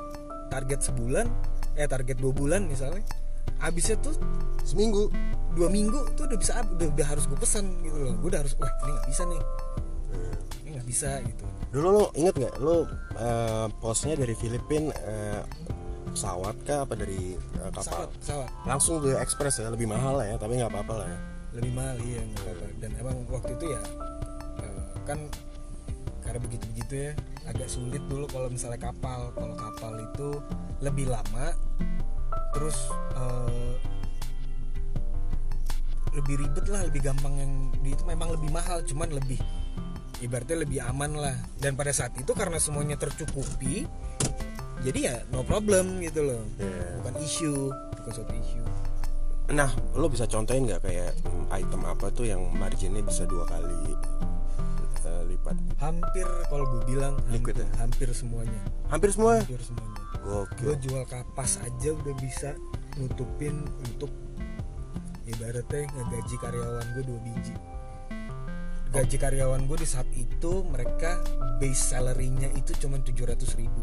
target 0.49 0.81
sebulan 0.81 1.29
eh 1.77 1.85
target 1.85 2.17
dua 2.17 2.33
bulan 2.33 2.65
misalnya 2.65 3.05
habisnya 3.61 4.01
tuh 4.01 4.17
Seminggu. 4.65 5.13
dua 5.49 5.69
minggu 5.73 6.15
tuh 6.15 6.31
udah 6.31 6.39
bisa 6.39 6.61
udah, 6.63 6.89
udah 6.93 7.07
harus 7.09 7.25
gue 7.29 7.37
pesan 7.37 7.69
gitu 7.85 7.99
loh. 7.99 8.15
Gue 8.17 8.33
udah 8.33 8.41
harus 8.41 8.55
wah 8.57 8.73
ini 8.85 8.91
nggak 8.97 9.09
bisa 9.13 9.23
nih. 9.29 9.43
Ini 10.65 10.69
nggak 10.79 10.87
bisa 10.89 11.11
gitu. 11.25 11.45
Dulu 11.69 11.89
lo 11.93 12.05
inget 12.17 12.35
nggak 12.37 12.55
lo 12.65 12.89
eh, 13.19 13.67
posnya 13.83 14.15
dari 14.17 14.35
Filipin 14.39 14.89
eh, 14.89 15.43
pesawat 16.15 16.57
kah? 16.65 16.89
Apa 16.89 16.95
dari 16.97 17.37
eh, 17.37 17.71
kapal? 17.75 17.83
pesawat 17.85 18.09
pesawat. 18.23 18.49
Langsung 18.65 18.95
ke 19.05 19.19
ekspres 19.19 19.61
ya, 19.61 19.69
lebih 19.69 19.89
mahal 19.91 20.21
lah 20.21 20.27
ya, 20.31 20.37
tapi 20.39 20.57
nggak 20.57 20.71
apa-apa 20.73 20.95
lah 21.05 21.09
ya. 21.09 21.19
Lebih 21.59 21.73
mahal 21.75 21.97
iya 22.07 22.23
nggak 22.23 22.43
apa-apa. 22.47 22.67
dan 22.79 22.91
emang 23.03 23.17
waktu 23.27 23.51
itu 23.59 23.67
ya 23.75 23.83
eh, 24.63 24.87
kan 25.03 25.19
karena 26.23 26.39
begitu 26.45 26.65
begitu 26.71 26.93
ya 27.09 27.13
agak 27.49 27.69
sulit 27.73 28.03
dulu 28.07 28.29
kalau 28.31 28.47
misalnya 28.53 28.79
kapal 28.79 29.33
kalau 29.35 29.55
kapal 29.57 29.93
itu 29.99 30.29
lebih 30.85 31.11
lama 31.11 31.51
terus 32.55 32.79
eh, 33.17 33.75
lebih 36.15 36.35
ribet 36.47 36.67
lah 36.71 36.83
lebih 36.87 37.03
gampang 37.05 37.35
yang 37.39 37.53
di 37.83 37.95
itu 37.95 38.03
memang 38.07 38.35
lebih 38.35 38.51
mahal 38.51 38.83
cuman 38.83 39.09
lebih 39.15 39.39
ibaratnya 40.19 40.67
lebih 40.67 40.83
aman 40.83 41.15
lah 41.15 41.37
dan 41.63 41.79
pada 41.79 41.95
saat 41.95 42.15
itu 42.19 42.35
karena 42.35 42.59
semuanya 42.59 42.99
tercukupi 42.99 43.87
jadi 44.83 44.99
ya 44.99 45.17
no 45.35 45.43
problem 45.43 45.99
gitu 46.03 46.23
loh 46.27 46.43
Iya. 46.59 47.03
bukan 47.03 47.15
isu 47.23 47.55
bukan 47.99 48.13
suatu 48.15 48.35
isu 48.35 48.63
Nah, 49.49 49.73
lo 49.97 50.13
bisa 50.13 50.29
contohin 50.29 50.69
nggak 50.69 50.85
kayak 50.85 51.11
mm, 51.25 51.49
item 51.57 51.83
apa 51.89 52.13
tuh 52.13 52.29
yang 52.29 52.45
marginnya 52.53 53.01
bisa 53.01 53.25
dua 53.25 53.49
kali 53.49 53.97
eh, 55.09 55.23
lipat? 55.25 55.57
hampir 55.81 56.27
kalau 56.53 56.69
gue 56.69 56.83
bilang 56.85 57.17
Liquid 57.33 57.57
hampir, 57.57 57.65
ya? 57.65 57.69
hampir 57.81 58.09
semuanya 58.13 58.61
Hampir 58.93 59.11
semua. 59.13 59.41
hampir 59.41 59.61
semuanya 59.65 60.01
gue 60.61 60.75
jual 60.85 61.05
kapas 61.09 61.57
aja 61.65 61.97
udah 61.97 62.15
bisa 62.21 62.53
nutupin 63.01 63.65
untuk 63.89 64.13
ibaratnya 65.25 65.89
ngegaji 65.97 66.37
karyawan 66.37 66.85
gue 66.93 67.05
dua 67.09 67.21
biji 67.25 67.55
gaji 68.93 69.17
karyawan 69.17 69.65
gue 69.65 69.79
di 69.81 69.89
saat 69.89 70.09
itu 70.13 70.65
mereka 70.69 71.25
base 71.57 71.97
salary-nya 71.97 72.53
itu 72.53 72.77
cuma 72.77 73.01
700 73.01 73.41
ribu 73.57 73.81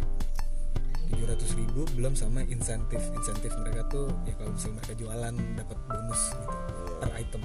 700 1.11 1.59
ribu 1.59 1.85
belum 1.93 2.13
sama 2.17 2.41
insentif. 2.47 3.01
Insentif 3.13 3.53
mereka 3.61 3.85
tuh 3.89 4.09
ya 4.25 4.33
kalau 4.37 4.51
misalnya 4.53 4.75
mereka 4.81 4.93
jualan 4.97 5.33
dapat 5.57 5.77
bonus 5.89 6.21
gitu 6.33 6.55
per 7.01 7.09
item. 7.17 7.41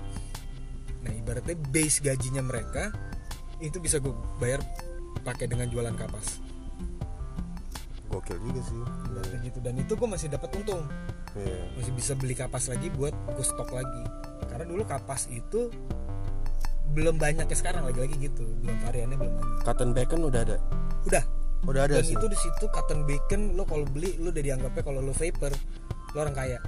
Nah 1.00 1.12
ibaratnya 1.12 1.56
base 1.70 1.98
gajinya 2.00 2.42
mereka 2.44 2.92
itu 3.60 3.76
bisa 3.80 4.00
gue 4.00 4.12
bayar 4.40 4.60
pakai 5.24 5.48
dengan 5.48 5.68
jualan 5.68 5.92
kapas. 5.96 6.40
Gokil 8.10 8.38
juga 8.42 8.60
sih. 8.64 8.82
Ibaratnya 9.12 9.38
gitu. 9.44 9.58
Dan 9.62 9.74
itu 9.78 9.92
gue 9.94 10.08
masih 10.08 10.28
dapat 10.32 10.50
untung. 10.56 10.82
Iya. 11.30 11.62
masih 11.78 11.94
bisa 11.94 12.18
beli 12.18 12.34
kapas 12.34 12.66
lagi 12.66 12.90
buat 12.90 13.14
gue 13.14 13.44
stok 13.46 13.70
lagi. 13.70 14.02
Karena 14.50 14.66
dulu 14.66 14.82
kapas 14.82 15.30
itu 15.30 15.70
belum 16.90 17.22
banyak 17.22 17.46
ya 17.46 17.56
sekarang 17.56 17.86
lagi-lagi 17.86 18.18
gitu. 18.18 18.42
Belum 18.58 18.76
variannya 18.82 19.14
belum 19.14 19.34
banyak. 19.38 19.62
Cotton 19.62 19.90
bacon 19.94 20.26
udah 20.26 20.42
ada? 20.42 20.58
Udah 21.06 21.39
udah 21.68 21.82
ada 21.84 22.00
dan 22.00 22.06
sih. 22.08 22.16
itu 22.16 22.26
di 22.26 22.38
situ 22.40 22.64
cotton 22.72 23.04
bacon 23.04 23.52
lo 23.52 23.68
kalau 23.68 23.84
beli 23.84 24.16
lo 24.16 24.32
udah 24.32 24.44
dianggapnya 24.44 24.82
kalau 24.84 25.00
lo 25.04 25.12
vapor. 25.12 25.52
Lo 26.14 26.18
orang 26.20 26.34
kaya. 26.34 26.58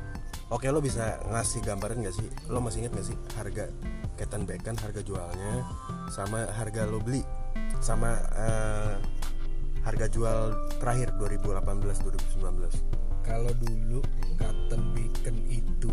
Oke 0.52 0.68
lo 0.68 0.84
bisa 0.84 1.16
ngasih 1.32 1.64
gambaran 1.64 2.04
gak 2.04 2.12
sih? 2.12 2.28
Lo 2.52 2.60
masih 2.60 2.84
inget 2.84 2.92
gak 2.92 3.08
sih 3.08 3.16
harga 3.40 3.72
cotton 4.20 4.44
bacon 4.44 4.76
harga 4.76 5.00
jualnya 5.00 5.64
Sama 6.12 6.44
harga 6.52 6.84
lo 6.84 7.00
beli 7.00 7.24
Sama 7.80 8.20
eh, 8.36 8.94
harga 9.82 10.06
jual 10.12 10.52
terakhir 10.78 11.16
2018-2019 11.18 13.02
kalau 13.22 13.54
dulu 13.54 14.02
cotton 14.34 14.82
bacon 14.94 15.36
itu 15.46 15.92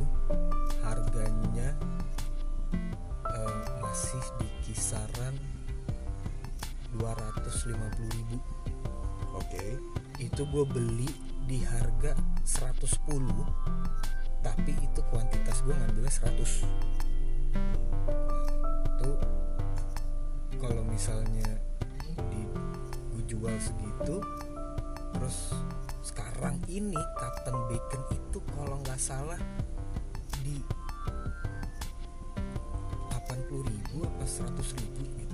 harganya 0.82 1.78
eh, 3.30 3.64
masih 3.82 4.24
di 4.42 4.48
kisaran 4.66 5.38
250.000 6.98 8.18
ribu 8.18 8.38
Oke. 9.40 9.80
Itu 10.20 10.44
gue 10.52 10.66
beli 10.68 11.10
di 11.50 11.66
harga 11.66 12.14
110 12.46 12.86
tapi 14.40 14.72
itu 14.72 15.02
kuantitas 15.12 15.66
gue 15.66 15.74
ngambilnya 15.74 16.14
100 16.14 16.38
itu 18.86 19.12
kalau 20.62 20.84
misalnya 20.86 21.58
di 22.30 22.42
gue 23.12 23.24
jual 23.26 23.56
segitu 23.58 24.22
terus 25.18 25.58
sekarang 26.06 26.62
ini 26.70 26.96
cotton 27.18 27.58
bacon 27.68 28.04
itu 28.14 28.40
kalau 28.54 28.78
nggak 28.86 29.02
salah 29.02 29.40
di 30.46 30.62
80.000 33.10 33.66
ribu 33.66 33.98
apa 34.06 34.24
100.000 34.24 34.54
ribu 34.86 35.02
gitu 35.18 35.29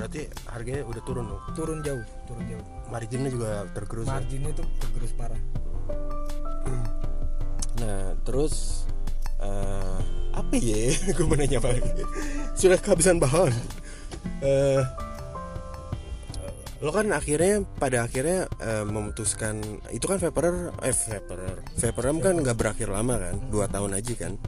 Berarti 0.00 0.32
harganya 0.48 0.82
udah 0.88 1.02
turun 1.04 1.24
dong? 1.28 1.42
Turun 1.52 1.78
jauh 1.84 2.04
turun 2.24 2.44
jauh. 2.48 2.64
Marginnya 2.88 3.28
juga 3.28 3.68
tergerus 3.76 4.08
ya? 4.08 4.16
marginnya 4.16 4.50
tuh 4.56 4.66
tergerus 4.80 5.12
parah. 5.12 5.40
Nah 7.84 8.16
terus 8.24 8.54
eh, 9.44 9.98
Apa 10.32 10.54
ya? 10.56 10.88
Gue 11.20 11.26
mau 11.28 11.36
nanya 11.36 11.60
apa 11.60 11.76
Sudah 12.56 12.80
kehabisan 12.80 13.20
bahan. 13.20 13.52
Eh, 14.40 14.80
Lo 16.80 16.96
kan 16.96 17.12
akhirnya 17.12 17.60
pada 17.76 18.08
akhirnya 18.08 18.48
eh, 18.56 18.84
memutuskan 18.88 19.60
itu 19.92 20.08
kan 20.08 20.16
vaporer 20.16 20.72
eh 20.80 20.96
vaporer 20.96 21.60
vaporem 21.76 22.16
kan 22.24 22.34
nggak 22.40 22.56
berakhir 22.56 22.88
lama 22.88 23.20
kan? 23.20 23.36
Dua 23.52 23.68
tahun 23.68 24.00
aja 24.00 24.16
kan? 24.16 24.40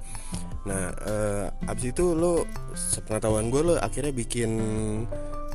Nah 0.65 0.97
eh, 1.05 1.69
abis 1.69 1.93
itu 1.93 2.17
lo 2.17 2.49
sepengetahuan 2.73 3.53
gue 3.53 3.61
lo 3.61 3.75
akhirnya 3.77 4.17
bikin 4.17 4.51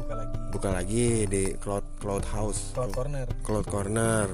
buka 0.07 0.15
lagi. 0.23 0.35
Buka 0.47 0.69
lagi 0.71 1.05
di 1.27 1.43
cloud 1.59 1.85
cloud 1.99 2.25
house. 2.31 2.71
Cloud 2.71 2.93
corner. 2.95 3.27
Cloud 3.43 3.67
corner. 3.67 4.27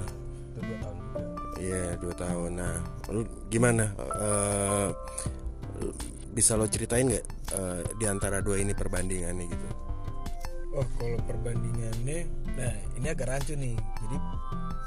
Itu 0.54 0.60
dua 0.62 0.78
tahun 0.78 0.96
juga. 1.02 1.22
Iya 1.58 1.84
dua 1.98 2.14
tahun. 2.14 2.52
Nah, 2.62 2.76
lu 3.10 3.22
gimana? 3.50 3.86
Eh, 3.98 4.90
bisa 6.30 6.54
lo 6.54 6.70
ceritain 6.70 7.10
nggak 7.10 7.26
eh, 7.58 7.82
di 7.98 8.06
antara 8.06 8.42
dua 8.46 8.62
ini 8.62 8.78
perbandingannya 8.78 9.46
gitu? 9.50 9.68
oh 10.74 10.88
kalau 10.98 11.22
perbandingannya 11.30 12.26
nah 12.58 12.74
ini 12.98 13.08
agak 13.10 13.30
rancu 13.30 13.54
nih. 13.58 13.78
Jadi 13.78 14.18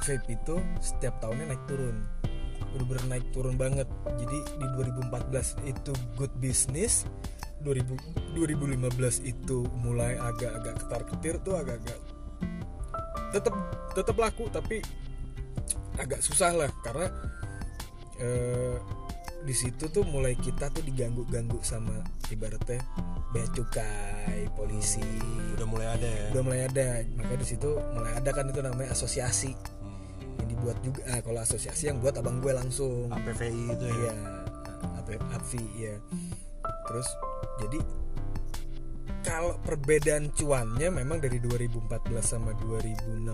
vape 0.07 0.26
itu 0.35 0.57
setiap 0.83 1.19
tahunnya 1.23 1.55
naik 1.55 1.64
turun. 1.71 1.97
Bener-bener 2.75 3.05
naik 3.07 3.26
turun 3.31 3.55
banget. 3.55 3.87
Jadi 4.19 4.38
di 4.59 4.66
2014 4.78 5.62
itu 5.66 5.93
good 6.19 6.35
business 6.43 7.07
2000, 7.66 8.38
2015 8.38 9.26
itu 9.26 9.66
mulai 9.82 10.14
agak-agak 10.14 10.87
ketar-ketir 10.87 11.35
tuh 11.42 11.58
agak-agak 11.58 11.99
tetap 13.35 13.54
tetap 13.92 14.16
laku 14.16 14.46
tapi 14.49 14.78
agak 15.99 16.23
susah 16.23 16.54
lah 16.54 16.70
karena 16.87 17.11
eh, 18.23 18.78
di 19.42 19.54
situ 19.54 19.90
tuh 19.90 20.06
mulai 20.06 20.38
kita 20.38 20.70
tuh 20.70 20.82
diganggu-ganggu 20.87 21.58
sama 21.62 22.02
ibaratnya 22.30 22.82
bea 23.30 23.46
cukai 23.50 24.46
polisi. 24.54 25.02
Udah 25.58 25.66
mulai 25.66 25.87
ada 25.94 26.08
ya? 26.08 26.26
udah 26.35 26.42
mulai 26.42 26.61
ada. 26.66 26.87
Makanya 27.14 27.40
di 27.42 27.46
situ 27.46 27.70
mulai 27.94 28.12
ada 28.14 28.30
kan 28.35 28.50
itu 28.50 28.58
namanya 28.62 28.90
asosiasi. 28.90 29.54
Yang 30.42 30.49
dibuat 30.50 30.78
juga 30.82 31.02
ah, 31.14 31.20
kalau 31.23 31.40
asosiasi 31.42 31.90
yang 31.90 32.02
buat 32.02 32.18
abang 32.18 32.42
gue 32.42 32.50
langsung. 32.54 33.06
APVI 33.12 33.62
itu 33.70 33.87
ya? 33.87 34.14
apa 34.99 35.14
APVI 35.38 35.66
ya 35.78 35.94
terus 36.87 37.08
jadi 37.61 37.81
kalau 39.26 39.59
perbedaan 39.66 40.31
cuannya 40.31 40.88
memang 40.88 41.19
dari 41.19 41.43
2014 41.43 42.23
sama 42.23 42.55
2016 42.62 43.26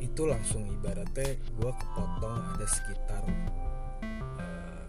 itu 0.00 0.22
langsung 0.24 0.64
ibaratnya 0.72 1.36
gue 1.36 1.72
kepotong 1.76 2.36
ada 2.56 2.64
sekitar 2.64 3.22
eh, 4.40 4.84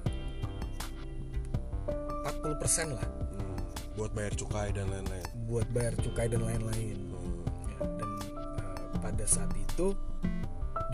40% 2.31 2.95
lah. 2.95 3.03
Hmm, 3.03 3.59
buat 3.99 4.11
bayar 4.15 4.33
cukai 4.39 4.71
dan 4.71 4.87
lain-lain. 4.87 5.27
buat 5.47 5.67
bayar 5.71 5.95
cukai 5.99 6.27
dan 6.31 6.43
lain-lain. 6.47 6.95
Hmm, 7.11 7.43
Ya, 7.77 7.85
dan 7.99 8.11
eh, 8.39 8.79
pada 9.03 9.25
saat 9.27 9.51
itu 9.53 9.93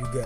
juga 0.02 0.26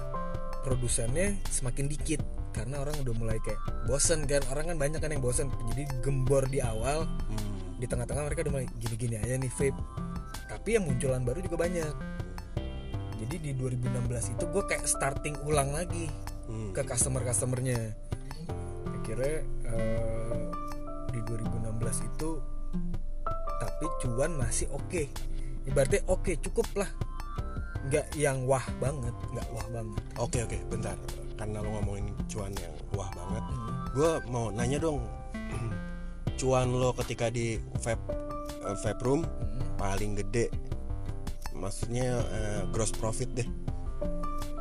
produsennya 0.63 1.35
semakin 1.51 1.91
dikit 1.91 2.23
karena 2.57 2.81
orang 2.81 2.97
udah 3.05 3.13
mulai 3.13 3.37
kayak 3.45 3.61
bosen 3.85 4.25
kan. 4.25 4.41
Orang 4.49 4.73
kan 4.73 4.77
banyak 4.81 4.97
kan 4.97 5.13
yang 5.13 5.21
bosen. 5.21 5.53
Jadi 5.69 5.85
gembor 6.01 6.49
di 6.49 6.57
awal 6.57 7.05
hmm, 7.05 7.77
di 7.77 7.85
tengah-tengah 7.85 8.25
mereka 8.25 8.41
udah 8.49 8.53
mulai 8.57 8.67
gini-gini 8.81 9.21
aja 9.21 9.37
nih 9.37 9.53
vape 9.53 9.77
tapi 10.67 10.75
yang 10.75 10.83
munculan 10.83 11.23
baru 11.23 11.39
juga 11.39 11.63
banyak. 11.63 11.93
Jadi 13.23 13.35
di 13.39 13.51
2016 13.55 14.35
itu 14.35 14.43
gue 14.51 14.63
kayak 14.67 14.83
starting 14.83 15.39
ulang 15.47 15.71
lagi 15.71 16.11
hmm. 16.51 16.75
ke 16.75 16.83
customer 16.83 17.23
customernya 17.23 17.95
akhirnya 18.91 19.47
eh, 19.63 20.43
di 21.15 21.19
2016 21.23 22.09
itu 22.11 22.29
tapi 23.63 23.85
cuan 24.03 24.35
masih 24.35 24.67
oke. 24.75 25.07
Ibaratnya 25.63 26.03
oke 26.11 26.35
cukup 26.43 26.67
lah. 26.83 26.91
Nggak 27.87 28.11
yang 28.19 28.43
wah 28.43 28.67
banget 28.83 29.15
nggak 29.31 29.47
wah 29.55 29.67
banget. 29.71 30.03
Oke 30.19 30.43
oke, 30.43 30.57
bentar. 30.67 30.99
Karena 31.37 31.61
lo 31.61 31.69
ngomongin 31.71 32.09
cuan 32.25 32.51
yang 32.53 32.73
wah 32.91 33.09
banget, 33.09 33.43
Hmm. 33.45 33.73
gue 33.93 34.11
mau 34.27 34.49
nanya 34.49 34.77
dong. 34.79 35.05
cuan 36.39 36.69
lo 36.69 36.93
ketika 36.95 37.29
di 37.29 37.55
vape 37.77 38.01
eh, 38.63 38.75
vape 38.75 39.01
room 39.01 39.21
Hmm. 39.21 39.77
paling 39.77 40.13
gede, 40.15 40.49
maksudnya 41.53 42.19
eh, 42.27 42.61
gross 42.67 42.91
profit 42.91 43.29
deh. 43.33 43.47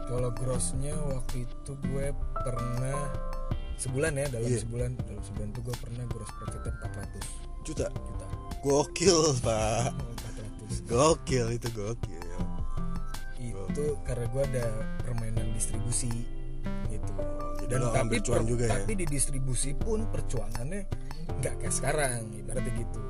kalau 0.06 0.30
grossnya 0.30 0.94
waktu 1.02 1.42
itu 1.42 1.72
gue 1.82 2.14
pernah 2.32 3.10
sebulan 3.74 4.14
ya 4.14 4.30
dalam 4.30 4.46
Iya. 4.46 4.62
sebulan 4.62 4.90
dalam 5.02 5.18
sebulan 5.20 5.48
itu 5.50 5.60
gue 5.60 5.76
pernah 5.76 6.04
gross 6.06 6.30
profitnya 6.32 6.72
400 6.78 7.26
Juta, 7.60 7.86
juta 7.90 8.26
gokil 8.62 9.18
pak. 9.42 9.90
Oh, 9.98 10.14
400 10.78 10.86
Gokil 10.86 11.46
itu 11.52 11.68
gokil. 11.72 12.22
itu 13.66 13.84
karena 14.02 14.26
gue 14.26 14.42
ada 14.46 14.66
permainan 15.02 15.50
distribusi 15.52 16.10
dan 17.66 17.78
lo 17.82 17.90
tapi 17.90 18.16
cuan 18.22 18.42
per- 18.42 18.48
juga 18.48 18.64
ya. 18.66 18.78
tapi 18.80 18.92
di 18.94 19.06
distribusi 19.06 19.70
pun 19.74 20.06
percuanannya 20.06 20.82
nggak 21.42 21.54
kayak 21.58 21.74
sekarang 21.74 22.30
ibaratnya 22.32 22.72
gitu. 22.78 23.00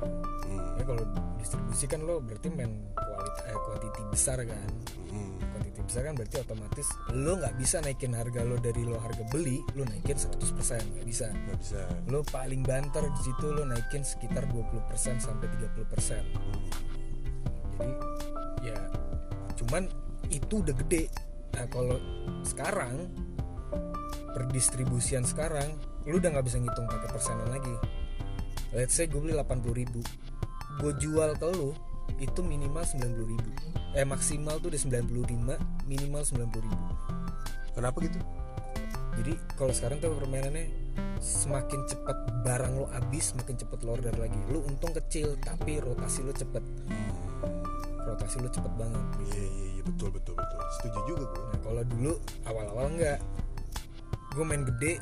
Hmm, 0.47 0.77
ya 0.77 0.83
kalau 0.83 1.03
distribusi 1.37 1.85
kan 1.85 2.01
lo 2.01 2.17
berarti 2.17 2.47
main 2.49 2.71
kualitas 2.93 3.43
eh, 3.45 3.59
quantity 3.61 4.01
besar 4.09 4.37
kan. 4.41 4.67
Hmm, 5.13 5.37
quantity 5.53 5.81
besar 5.85 6.01
kan 6.03 6.13
berarti 6.17 6.35
otomatis 6.41 6.87
lo 7.13 7.31
nggak 7.37 7.53
bisa 7.55 7.77
naikin 7.79 8.13
harga 8.17 8.41
lo 8.41 8.57
dari 8.57 8.81
lo 8.81 8.97
harga 8.97 9.23
beli 9.29 9.61
lo 9.77 9.85
naikin 9.85 10.17
100% 10.17 10.33
nggak 10.33 11.05
bisa. 11.05 11.29
Nggak 11.29 11.57
bisa. 11.61 11.81
lo 12.09 12.25
paling 12.25 12.65
banter 12.65 13.05
di 13.05 13.21
situ 13.21 13.45
lo 13.47 13.61
naikin 13.63 14.01
sekitar 14.01 14.49
20% 14.49 14.73
sampai 15.21 15.45
30% 15.45 16.25
Hmm, 17.77 17.93
jadi 17.93 17.93
ya 18.65 18.77
cuman 19.53 19.85
itu 20.33 20.65
udah 20.65 20.73
gede. 20.81 21.05
Nah 21.53 21.65
kalau 21.69 22.01
sekarang 22.41 23.05
perdistribusian 24.35 25.25
sekarang 25.25 25.73
lu 26.07 26.23
udah 26.23 26.29
nggak 26.31 26.45
bisa 26.47 26.57
ngitung 26.61 26.87
pakai 26.87 27.09
persenan 27.11 27.49
lagi. 27.51 27.75
Let's 28.71 28.95
say 28.95 29.07
gue 29.07 29.19
beli 29.19 29.35
80 29.35 29.63
ribu. 29.75 29.99
Gue 30.79 30.91
jual 30.99 31.35
ke 31.35 31.47
lu 31.51 31.71
itu 32.19 32.39
minimal 32.45 32.83
90 32.83 33.31
ribu. 33.31 33.51
Eh 33.91 34.07
maksimal 34.07 34.59
tuh 34.63 34.71
udah 34.71 34.81
95 35.03 35.87
minimal 35.89 36.21
90 36.23 36.63
ribu. 36.63 36.85
Kenapa 37.75 37.97
gitu? 38.03 38.19
Jadi 39.17 39.33
kalau 39.57 39.73
sekarang 39.73 39.97
tuh 39.97 40.13
permainannya 40.13 40.69
semakin 41.17 41.89
cepat 41.89 42.17
barang 42.45 42.73
lo 42.77 42.85
habis 42.93 43.33
semakin 43.33 43.57
cepet 43.57 43.79
lo 43.81 43.97
order 43.97 44.13
lagi. 44.15 44.37
Lo 44.53 44.61
untung 44.63 44.93
kecil 44.93 45.35
tapi 45.41 45.81
rotasi 45.81 46.21
lo 46.21 46.31
cepet. 46.31 46.63
Rotasi 48.05 48.37
lo 48.39 48.49
cepet 48.53 48.73
banget. 48.77 49.03
Iya 49.33 49.43
iya 49.43 49.67
iya. 49.73 49.83
Betul 49.83 50.13
betul 50.13 50.37
betul. 50.37 50.59
Setuju 50.79 50.99
juga 51.09 51.25
gue 51.33 51.43
nah 51.49 51.59
kalau 51.65 51.83
dulu 51.83 52.13
awal-awal 52.45 52.85
enggak 52.93 53.17
gue 54.37 54.45
main 54.45 54.61
gede. 54.63 55.01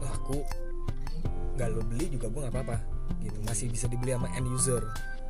Laku 0.00 0.40
nggak 1.56 1.68
lo 1.72 1.80
beli 1.84 2.08
juga 2.08 2.26
gue 2.28 2.40
nggak 2.42 2.54
apa-apa. 2.56 2.76
Gitu 3.20 3.38
masih 3.44 3.66
bisa 3.68 3.86
dibeli 3.86 4.16
sama 4.16 4.32
end 4.32 4.48
user. 4.48 4.80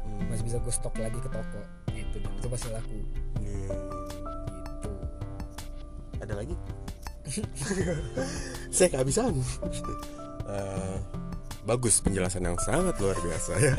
Hmm. 0.06 0.30
masih 0.30 0.46
bisa 0.46 0.56
gue 0.62 0.70
stok 0.70 0.94
lagi 1.02 1.18
ke 1.18 1.26
toko. 1.26 1.60
Gitu 1.90 2.16
dan 2.22 2.30
itu 2.32 2.46
pasti 2.46 2.68
laku. 2.70 2.98
Iya. 3.42 3.74
gitu. 4.46 4.90
Ada 6.22 6.34
lagi? 6.38 6.54
Saya 8.76 8.88
kehabisan. 8.88 9.34
Eh, 10.46 10.96
bagus 11.66 11.98
penjelasan 11.98 12.46
yang 12.46 12.54
sangat 12.62 12.94
luar 13.02 13.18
biasa 13.18 13.52
ya. 13.58 13.74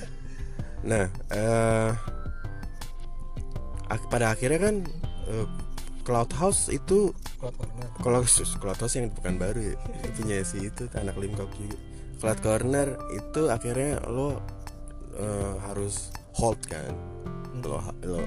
Nah 0.88 1.04
ak- 3.84 4.08
pada 4.08 4.32
akhirnya 4.32 4.60
kan 4.64 4.76
eh, 5.28 5.46
Cloud 6.08 6.32
House 6.36 6.72
itu 6.72 7.12
cloud 7.44 7.56
corner. 7.60 7.88
Kalau 8.00 8.20
Cloud 8.56 8.78
House 8.80 8.94
yang 8.96 9.12
bukan 9.12 9.34
baru 9.36 9.60
ya 9.60 9.74
itu 9.76 10.08
punya 10.16 10.36
si 10.40 10.56
itu 10.64 10.82
anak 10.96 11.16
limkok 11.20 11.52
juga 11.60 11.76
Cloud 12.24 12.40
Corner 12.40 12.88
itu 13.12 13.40
akhirnya 13.52 14.00
lo 14.08 14.40
eh, 15.20 15.54
harus 15.68 16.08
hold 16.40 16.56
kan? 16.64 16.94
Lo 17.60 17.84
lo 18.00 18.24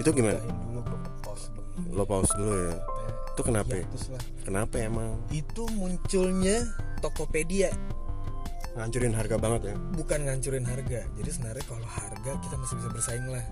itu 0.00 0.08
gimana? 0.14 0.40
Dulu 0.40 0.80
pause 1.20 1.46
dulu. 1.52 1.62
Lo 1.92 2.04
pause 2.08 2.32
dulu 2.38 2.52
ya? 2.54 2.74
Itu 3.34 3.40
kenapa 3.44 3.72
ya? 3.76 3.84
Kenapa 4.46 4.74
emang? 4.80 5.20
Itu 5.28 5.68
munculnya 5.76 6.64
Tokopedia. 7.04 7.70
Ngancurin 8.78 9.12
harga 9.12 9.36
banget 9.36 9.60
ya? 9.68 9.76
Bukan 9.98 10.18
ngancurin 10.24 10.64
harga. 10.64 11.02
Jadi 11.18 11.30
sebenarnya 11.34 11.64
kalau 11.66 11.88
harga 11.90 12.32
kita 12.40 12.54
masih 12.56 12.74
bisa 12.78 12.88
bersaing 12.94 13.26
lah. 13.26 13.44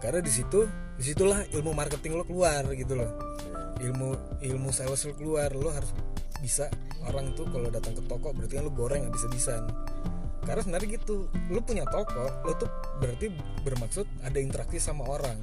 Karena 0.00 0.20
di 0.24 0.32
situ 0.32 0.64
di 0.96 1.04
situlah 1.04 1.44
ilmu 1.52 1.72
marketing 1.76 2.16
lo 2.16 2.24
keluar 2.24 2.64
gitu 2.72 2.96
loh 2.96 3.34
ilmu 3.82 4.38
ilmu 4.42 4.70
sales 4.70 5.02
lo 5.06 5.14
keluar 5.16 5.50
lo 5.54 5.70
harus 5.72 5.90
bisa. 6.38 6.68
Orang 7.04 7.36
tuh 7.36 7.44
kalau 7.52 7.68
datang 7.68 7.96
ke 7.96 8.02
toko 8.08 8.32
berarti 8.32 8.60
kan 8.60 8.64
lo 8.64 8.72
goreng 8.72 9.08
habis 9.08 9.24
habisan 9.28 9.68
karena 10.44 10.60
sebenarnya 10.60 10.88
gitu 11.00 11.26
lo 11.48 11.60
punya 11.64 11.84
toko 11.88 12.28
lo 12.44 12.52
tuh 12.60 12.68
berarti 13.00 13.32
bermaksud 13.64 14.06
ada 14.22 14.38
interaksi 14.38 14.76
sama 14.76 15.08
orang. 15.08 15.40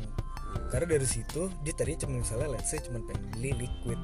Karena 0.70 0.96
dari 0.96 1.08
situ 1.08 1.52
dia 1.66 1.74
tadinya 1.76 2.08
cuma 2.08 2.22
misalnya 2.24 2.48
let's 2.56 2.70
say 2.72 2.80
cuma 2.80 3.02
pengen 3.10 3.24
beli 3.36 3.52
liquid. 3.66 4.00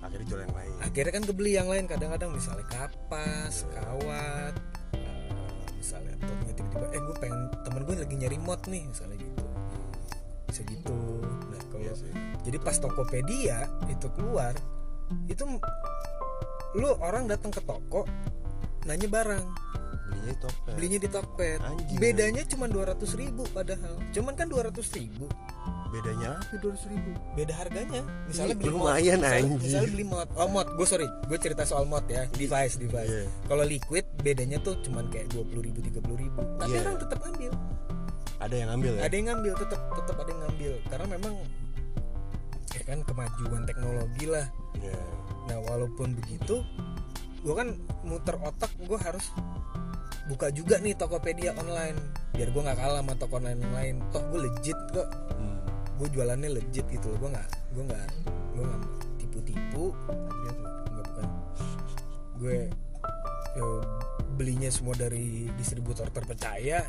Akhirnya 0.00 0.26
jual 0.26 0.40
yang 0.44 0.54
lain. 0.56 0.72
Akhirnya 0.80 1.12
kan 1.12 1.24
kebeli 1.24 1.50
yang 1.54 1.68
lain 1.68 1.84
kadang-kadang 1.86 2.30
misalnya 2.34 2.66
kapas 2.68 3.68
kawat 3.72 4.54
eh, 4.96 5.72
misalnya 5.76 6.14
tiba-tiba 6.18 6.86
eh 6.92 7.00
gue 7.00 7.16
pengen 7.20 7.40
temen 7.64 7.82
gue 7.84 7.94
lagi 8.00 8.16
nyari 8.16 8.38
mod 8.40 8.60
nih 8.68 8.82
misalnya 8.88 9.16
gitu 9.20 9.39
bisa 10.50 10.62
gitu. 10.66 10.96
Nah 11.48 11.60
kalau 11.70 11.80
Iya 11.80 11.94
sih. 11.94 12.10
jadi 12.42 12.58
pas 12.58 12.76
Tokopedia 12.76 13.58
itu 13.86 14.06
keluar 14.12 14.52
itu 15.26 15.42
lu 16.74 16.90
orang 17.02 17.26
datang 17.26 17.50
ke 17.50 17.62
toko 17.62 18.06
nanya 18.84 19.06
barang. 19.06 19.44
Belinya 20.10 20.34
Tokped 20.42 20.72
belinya 20.74 20.98
di 20.98 21.08
Tokped 21.08 21.60
bedanya 21.96 22.42
cuma 22.46 22.66
200 22.66 22.98
ribu 23.14 23.42
padahal. 23.50 23.94
Cuman 24.10 24.34
kan 24.34 24.50
200 24.50 24.74
ribu. 24.98 25.26
Bedanya 25.90 26.38
apa? 26.38 26.54
dua 26.62 26.74
ribu. 26.86 27.10
Beda 27.34 27.50
harganya. 27.58 28.02
Misalnya 28.30 28.54
beli 28.54 28.70
mod 28.70 28.78
lumayan, 28.78 29.18
misalnya, 29.18 29.38
anjing. 29.42 29.58
misalnya 29.58 29.90
beli 29.90 30.06
mod 30.06 30.28
oh 30.38 30.46
mod 30.46 30.68
gue 30.78 30.86
sorry. 30.86 31.06
Gue 31.26 31.38
cerita 31.42 31.62
soal 31.66 31.82
mod 31.86 32.06
ya. 32.06 32.30
Device 32.30 32.78
device. 32.78 33.10
Iya. 33.10 33.26
kalau 33.50 33.64
liquid 33.66 34.06
bedanya 34.22 34.62
tuh 34.62 34.78
cuman 34.86 35.10
kayak 35.10 35.34
dua 35.34 35.42
puluh 35.46 35.62
ribu 35.66 35.82
tiga 35.82 35.98
ribu. 36.06 36.42
Tapi 36.62 36.70
Iya. 36.70 36.80
orang 36.86 36.96
tetap 37.02 37.18
ngambil 37.26 37.52
ada 38.40 38.54
yang 38.56 38.68
ngambil 38.72 38.92
ya? 38.96 39.00
Ada 39.04 39.14
yang 39.14 39.26
ngambil 39.30 39.52
tetap 39.60 39.80
tetap 39.92 40.16
ada 40.16 40.30
yang 40.32 40.42
ngambil. 40.48 40.72
Karena 40.88 41.06
memang 41.12 41.34
ya 42.72 42.82
kan 42.88 42.98
kemajuan 43.04 43.62
teknologi 43.68 44.24
lah. 44.26 44.46
Iya. 44.80 45.00
nah 45.50 45.58
walaupun 45.66 46.14
begitu 46.14 46.62
gue 47.42 47.54
kan 47.56 47.74
muter 48.06 48.38
otak 48.38 48.70
gue 48.86 48.94
harus 49.00 49.34
buka 50.30 50.46
juga 50.54 50.78
nih 50.78 50.94
Tokopedia 50.94 51.52
online. 51.58 51.98
Biar 52.32 52.48
gue 52.54 52.62
nggak 52.62 52.78
kalah 52.78 53.02
sama 53.02 53.14
toko 53.18 53.42
online 53.42 53.60
yang 53.60 53.74
lain. 53.74 53.94
Toh 54.14 54.22
gue 54.30 54.40
legit 54.46 54.78
kok. 54.94 55.08
Hmm. 55.36 55.58
gue 56.00 56.08
jualannya 56.16 56.48
legit 56.48 56.86
gitu 56.88 57.12
loh. 57.12 57.18
Gue 57.20 57.30
nggak 57.34 57.48
gue 57.76 57.84
nggak 57.84 58.08
gue 58.56 58.64
nggak 58.64 58.82
tipu-tipu. 59.20 59.84
Tuh. 59.92 59.92
nggak 60.94 61.04
bukan. 61.04 61.26
Gue 62.40 62.58
eh, 63.58 63.80
belinya 64.38 64.70
semua 64.72 64.96
dari 64.96 65.50
distributor 65.58 66.08
terpercaya 66.08 66.86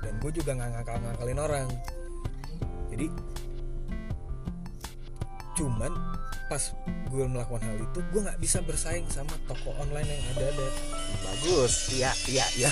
dan 0.00 0.12
gue 0.20 0.32
juga 0.32 0.50
nggak 0.56 0.70
ngakal-ngakalin 0.80 1.40
orang. 1.40 1.68
Jadi 2.90 3.06
cuman 5.60 5.92
pas 6.50 6.62
gue 7.12 7.24
melakukan 7.30 7.62
hal 7.62 7.78
itu 7.78 7.98
gue 8.10 8.20
nggak 8.26 8.40
bisa 8.42 8.58
bersaing 8.64 9.06
sama 9.06 9.36
toko 9.46 9.70
online 9.78 10.08
yang 10.08 10.22
ada 10.34 10.44
ada 10.50 10.66
bagus. 11.22 11.94
Iya 11.94 12.10
iya 12.26 12.46
iya. 12.58 12.70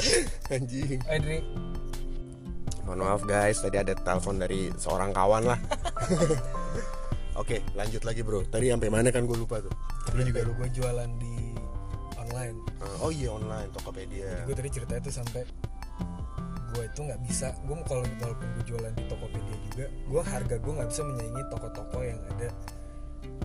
Anjing. 0.54 1.00
Adri 1.06 1.40
mohon 2.92 3.08
maaf 3.08 3.22
guys. 3.24 3.62
Tadi 3.62 3.80
ada 3.80 3.94
telepon 3.96 4.36
dari 4.36 4.68
seorang 4.74 5.14
kawan 5.14 5.48
lah. 5.48 5.58
Oke 7.40 7.64
lanjut 7.72 8.02
lagi 8.04 8.20
bro. 8.20 8.44
Tadi 8.44 8.68
sampai 8.68 8.90
mana 8.92 9.08
kan 9.08 9.24
gue 9.24 9.38
lupa 9.38 9.62
tuh? 9.64 9.72
Lu 10.12 10.22
juga 10.26 10.44
lu 10.44 10.52
gue 10.58 10.68
jualan 10.76 11.10
di 11.16 11.56
online. 12.20 12.58
Oh 13.00 13.08
iya 13.08 13.32
online 13.32 13.70
Tokopedia. 13.72 14.44
Gue 14.44 14.52
tadi 14.52 14.68
ceritanya 14.68 15.00
tuh 15.08 15.14
sampai 15.14 15.42
gue 16.72 16.84
itu 16.88 17.00
nggak 17.04 17.20
bisa 17.28 17.52
gue 17.68 17.76
kalau 17.84 18.04
walaupun 18.20 18.48
gue 18.56 18.64
jualan 18.64 18.92
di 18.96 19.04
Tokopedia 19.04 19.56
juga 19.68 19.86
gue 19.92 20.22
harga 20.24 20.56
gue 20.56 20.72
nggak 20.72 20.88
bisa 20.88 21.02
menyaingi 21.04 21.42
toko-toko 21.52 21.98
yang 22.00 22.20
ada 22.36 22.48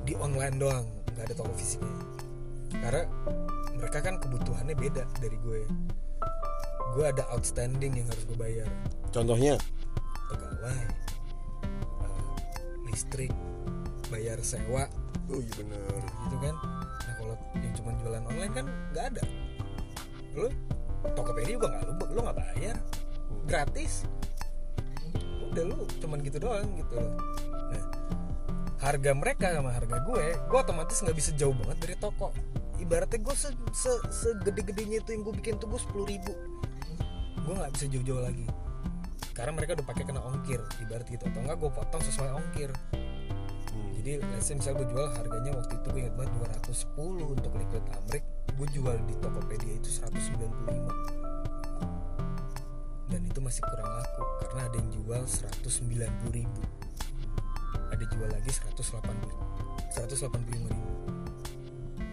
di 0.07 0.13
online 0.15 0.55
doang 0.55 0.87
nggak 1.17 1.33
ada 1.33 1.35
toko 1.35 1.51
fisiknya. 1.57 1.97
Karena 2.77 3.03
mereka 3.73 3.99
kan 4.05 4.21
kebutuhannya 4.21 4.77
beda 4.77 5.03
dari 5.17 5.37
gue 5.41 5.61
gue 6.93 7.05
ada 7.05 7.25
outstanding 7.33 7.93
yang 7.97 8.07
harus 8.07 8.23
gue 8.29 8.37
bayar. 8.37 8.69
Contohnya? 9.09 9.57
Pegawai 10.29 10.77
eh, 10.77 10.87
listrik 12.85 13.33
bayar 14.13 14.37
sewa. 14.45 14.85
Oh 15.27 15.41
iya 15.41 15.53
bener 15.57 15.81
gitu 16.05 16.37
kan. 16.37 16.55
Nah 17.01 17.13
kalau 17.17 17.35
yang 17.57 17.73
cuma 17.75 17.91
jualan 17.97 18.23
online 18.29 18.53
kan 18.53 18.65
nggak 18.93 19.05
ada. 19.17 19.23
Lo 20.37 20.47
Tokopedia 21.17 21.57
juga 21.57 21.67
nggak 21.73 21.83
lo 21.89 21.93
lo 22.13 22.19
nggak 22.29 22.37
bayar 22.37 22.77
gratis 23.47 24.03
udah 25.57 25.63
lu 25.73 25.89
cuman 26.03 26.21
gitu 26.21 26.37
doang 26.37 26.67
gitu 26.77 26.93
loh. 26.93 27.17
Nah 27.73 27.83
harga 28.77 29.11
mereka 29.17 29.49
sama 29.57 29.73
harga 29.73 29.97
gue 30.05 30.25
gue 30.37 30.57
otomatis 30.59 31.01
nggak 31.01 31.17
bisa 31.17 31.31
jauh 31.33 31.55
banget 31.55 31.77
dari 31.81 31.95
toko. 31.97 32.29
Ibaratnya 32.77 33.17
gue 33.25 33.33
se, 33.33 33.49
se 33.73 33.89
segede-gedenya 34.13 35.01
itu 35.01 35.09
yang 35.17 35.25
gue 35.25 35.33
bikin 35.33 35.57
tuh 35.57 35.65
gue 35.65 35.81
sepuluh 35.81 36.05
ribu. 36.05 36.29
Gue 37.41 37.53
nggak 37.57 37.73
bisa 37.73 37.89
jauh-jauh 37.89 38.21
lagi. 38.21 38.45
Karena 39.33 39.57
mereka 39.57 39.73
udah 39.81 39.87
pakai 39.89 40.03
kena 40.05 40.21
ongkir 40.21 40.61
ibarat 40.85 41.09
gitu. 41.09 41.25
Atau 41.25 41.41
enggak 41.41 41.57
gue 41.57 41.71
potong 41.73 42.03
sesuai 42.05 42.29
ongkir. 42.37 42.69
Hmm. 43.77 43.93
jadi 44.01 44.21
let's 44.33 44.49
say 44.49 44.55
misalnya 44.57 44.85
gue 44.85 44.87
jual 44.93 45.07
harganya 45.09 45.51
waktu 45.57 45.73
itu 45.77 45.87
gue 45.89 46.01
ingat 46.05 46.15
banget 46.17 46.31
210 46.69 47.33
untuk 47.37 47.51
liquid 47.57 47.83
amrik 47.93 48.23
gue 48.57 48.67
jual 48.73 48.97
di 49.05 49.13
Tokopedia 49.21 49.73
itu 49.77 49.89
195 50.01 51.16
dan 53.07 53.21
itu 53.23 53.39
masih 53.39 53.63
kurang 53.63 53.87
laku 53.87 54.23
karena 54.43 54.61
ada 54.67 54.75
yang 54.75 54.89
jual 54.91 55.21
190 55.23 56.35
ribu. 56.35 56.61
Ada 57.87 58.03
jual 58.11 58.29
lagi 58.29 58.51
180 58.51 59.31
185 59.95 60.67
ribu. 60.67 60.91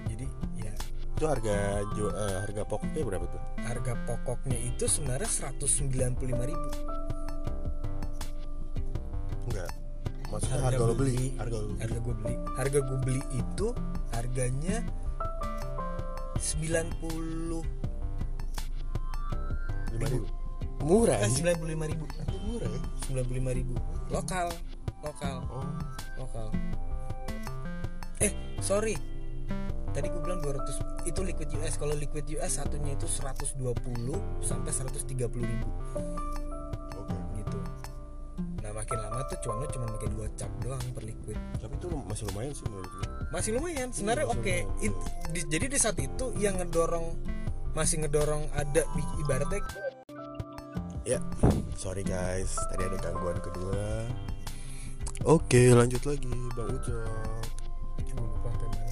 Jadi 0.06 0.26
ya. 0.62 0.74
Itu 1.18 1.24
harga 1.26 1.56
ju- 1.98 2.14
eh, 2.14 2.36
harga 2.46 2.62
pokoknya 2.62 3.02
berapa 3.02 3.26
tuh? 3.26 3.42
Harga 3.66 3.92
pokoknya 4.06 4.58
itu 4.62 4.84
sebenarnya 4.86 5.30
195 5.30 6.46
ribu. 6.46 6.68
Enggak. 9.50 9.70
Maksudnya 10.30 10.62
harga, 10.66 10.82
lo 10.82 10.94
beli. 10.98 11.34
harga 11.38 11.56
lo 11.58 11.66
beli. 11.74 11.82
Harga 11.82 11.98
gue 11.98 12.14
beli. 12.14 12.34
Harga 12.58 12.78
gue 12.82 12.98
beli 13.02 13.22
itu 13.34 13.66
harganya 14.14 14.76
90 16.38 17.62
lima 19.94 20.06
ribu 20.10 20.43
murah 20.84 21.16
eh, 21.18 21.26
anjing. 21.26 21.44
95 21.48 21.90
ribu. 21.90 22.04
Anjing, 22.20 22.42
murah 22.44 22.68
ya? 22.68 22.80
95 23.08 23.58
ribu. 23.58 23.74
Lokal 24.12 24.48
lokal 25.04 25.36
oh. 25.52 25.68
lokal. 26.16 26.46
Eh 28.20 28.32
sorry. 28.60 28.96
Tadi 29.94 30.10
gue 30.10 30.22
bilang 30.26 30.42
200 30.42 31.06
itu 31.06 31.20
liquid 31.22 31.48
US 31.54 31.78
kalau 31.78 31.94
liquid 31.94 32.26
US 32.34 32.58
satunya 32.58 32.98
itu 32.98 33.06
120 33.06 33.62
sampai 34.42 34.70
130 34.74 35.06
ribu. 35.38 35.68
Oke. 36.98 37.14
Gitu. 37.38 37.58
Nah 38.58 38.74
makin 38.74 38.98
lama 38.98 39.22
tuh 39.30 39.38
lu 39.54 39.66
cuma 39.70 39.86
pakai 39.86 40.08
dua 40.10 40.26
cap 40.34 40.50
doang 40.64 40.82
per 40.90 41.06
liquid. 41.06 41.38
Tapi 41.62 41.74
itu 41.78 41.86
masih 42.10 42.24
lumayan 42.32 42.52
sih 42.56 42.64
menurut 42.66 42.90
gue 42.90 43.06
masih 43.30 43.50
lumayan. 43.54 43.88
Sebenarnya 43.94 44.26
masih 44.26 44.40
oke 44.40 44.56
It- 44.82 45.00
di- 45.30 45.46
jadi 45.46 45.66
di 45.70 45.78
saat 45.78 45.98
itu 46.02 46.34
yang 46.42 46.58
ngedorong 46.58 47.06
masih 47.74 48.06
ngedorong 48.06 48.46
ada 48.54 48.86
ibaratnya 49.18 49.58
ya 51.04 51.20
sorry 51.76 52.00
guys 52.00 52.56
tadi 52.72 52.82
ada 52.88 52.96
gangguan 52.96 53.36
kedua. 53.44 54.08
Oke 55.24 55.72
lanjut 55.72 56.00
lagi 56.08 56.32
bang 56.56 56.68
ucok. 56.68 57.08
Gue 58.14 58.24
lupa 58.24 58.48
mana 58.56 58.84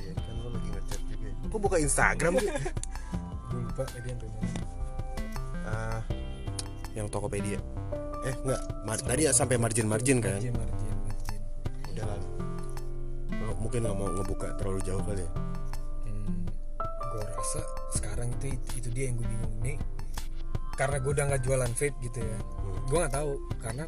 iya 0.00 0.12
kan 0.14 0.34
lo 0.36 0.48
lagi 0.52 0.68
ngechat 0.68 1.00
juga 1.08 1.26
ya. 1.26 1.48
kok 1.48 1.60
buka 1.60 1.76
instagram? 1.80 2.32
Sih 2.44 2.52
gue 3.48 3.60
lupa 3.64 3.82
tadi 3.88 4.08
sampai 4.12 4.28
mana 4.28 4.50
ah 5.66 6.00
yang 6.92 7.08
tokopedia. 7.08 7.60
Eh 8.24 8.34
enggak 8.44 8.62
mar- 8.84 9.04
tadi 9.04 9.22
ya 9.24 9.32
sampai 9.32 9.56
margin 9.56 9.88
margin 9.88 10.20
kan? 10.20 10.36
Margin 10.36 10.54
margin 10.54 10.96
margin. 11.08 11.40
Udah 11.92 12.04
lah. 12.04 12.20
Mungkin 13.56 13.80
nggak 13.80 13.96
mau 13.96 14.08
ngebuka 14.12 14.48
terlalu 14.60 14.80
jauh 14.84 15.02
kali 15.02 15.24
ya? 15.24 15.30
Hmm, 16.04 16.44
gue 16.84 17.22
rasa 17.24 17.60
sekarang 17.96 18.28
itu 18.38 18.54
itu 18.76 18.88
dia 18.92 19.08
yang 19.08 19.16
gue 19.16 19.26
bingung 19.26 19.56
nih 19.64 19.76
karena 20.76 20.96
gue 21.00 21.12
udah 21.16 21.24
nggak 21.32 21.42
jualan 21.42 21.72
vape 21.72 21.98
gitu 22.04 22.18
ya. 22.20 22.38
Hmm. 22.38 22.78
gue 22.86 22.98
nggak 23.00 23.14
tahu 23.16 23.32
karena 23.64 23.84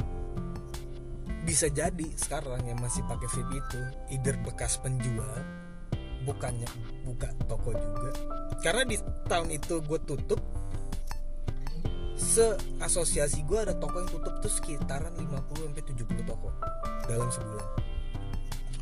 bisa 1.44 1.68
jadi 1.72 2.06
sekarang 2.16 2.60
yang 2.64 2.80
masih 2.80 3.04
pakai 3.08 3.28
vape 3.28 3.54
itu 3.56 3.80
either 4.12 4.36
bekas 4.44 4.80
penjual 4.80 5.36
bukannya 6.24 6.68
buka 7.08 7.32
toko 7.48 7.72
juga. 7.72 8.10
Karena 8.60 8.82
di 8.84 8.96
tahun 9.30 9.48
itu 9.54 9.80
gue 9.80 10.00
tutup 10.04 10.40
se 12.18 12.58
asosiasi 12.82 13.46
gue 13.46 13.58
ada 13.62 13.72
toko 13.78 14.02
yang 14.02 14.10
tutup 14.10 14.34
tuh 14.42 14.50
sekitaran 14.50 15.14
50 15.14 15.70
sampai 15.70 15.84
70 15.86 16.26
toko 16.26 16.50
dalam 17.06 17.30
sebulan 17.30 17.87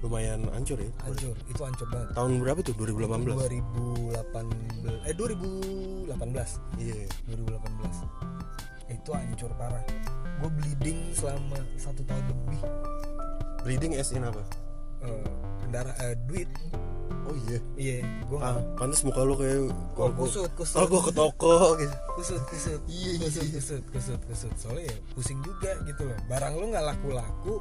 lumayan 0.01 0.45
hancur 0.53 0.77
ya? 0.77 0.91
Hancur 1.03 1.37
itu 1.47 1.61
hancur 1.61 1.87
banget. 1.89 2.09
Tahun 2.13 2.33
berapa 2.41 2.61
tuh? 2.61 2.75
2018 2.77 3.25
2018 4.85 5.07
eh 5.07 5.15
2018 5.15 6.81
iya. 6.81 7.07
2018 7.27 8.93
itu 8.93 9.11
hancur 9.11 9.51
parah. 9.57 9.83
Gue 10.39 10.51
bleeding 10.53 10.99
selama 11.11 11.59
satu 11.75 12.05
tahun 12.05 12.23
lebih. 12.29 12.61
Bleeding 13.65 13.93
as 13.99 14.13
in 14.13 14.23
apa? 14.23 14.43
Eh, 15.03 15.27
kendara 15.65 15.91
eh, 16.01 16.15
duit. 16.29 16.47
Oh 17.27 17.35
iya? 17.47 17.59
Iya 17.75 17.97
gue 18.31 18.39
ah 18.39 18.59
pantas 18.79 19.03
muka 19.03 19.27
lo 19.27 19.35
kayak 19.35 19.75
Oh, 19.99 20.11
kusut, 20.15 20.47
kusut. 20.55 20.79
oh 20.79 20.87
gua 20.87 21.03
ke 21.03 21.13
toko 21.13 21.75
gitu. 21.79 21.95
Kusut 22.15 22.43
kusut. 22.47 22.81
Iya, 22.87 23.11
kusut 23.19 23.47
kusut 23.51 23.83
kusut 23.91 24.21
kusut. 24.31 24.53
Soalnya 24.55 24.87
ya 24.87 24.95
pusing 25.11 25.39
juga 25.43 25.75
gitu 25.83 26.07
loh. 26.07 26.15
Barang 26.31 26.55
lu 26.55 26.71
nggak 26.71 26.85
laku 26.87 27.09
laku 27.11 27.55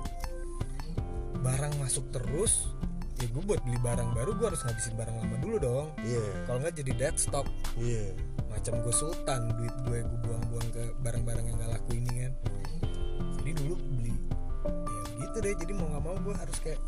barang 1.46 1.74
masuk 1.78 2.10
terus 2.10 2.74
ya 3.22 3.30
gue 3.30 3.44
buat 3.46 3.62
beli 3.62 3.80
barang 3.80 4.18
baru 4.18 4.34
gue 4.36 4.48
harus 4.50 4.62
ngabisin 4.66 4.98
barang 4.98 5.16
lama 5.16 5.36
dulu 5.40 5.56
dong. 5.62 5.88
Iya. 6.02 6.26
Kalau 6.50 6.58
nggak 6.60 6.76
jadi 6.82 6.92
dead 6.98 7.16
stock 7.22 7.48
iya. 7.78 8.12
Macam 8.50 8.82
gue 8.82 8.94
sultan 8.96 9.54
duit 9.54 9.76
gue 9.86 10.00
gue 10.02 10.20
buang-buang 10.26 10.68
ke 10.74 10.84
barang-barang 11.06 11.46
yang 11.46 11.56
gak 11.62 11.72
laku 11.78 12.02
ini 12.02 12.12
kan. 12.26 12.34
Jadi 13.40 13.52
dulu 13.62 13.74
beli. 13.78 14.16
Ya 14.66 15.02
gitu 15.22 15.38
deh 15.38 15.54
jadi 15.54 15.72
mau 15.78 15.88
nggak 15.94 16.04
mau 16.04 16.18
gue 16.18 16.36
harus 16.36 16.58
kayak 16.66 16.82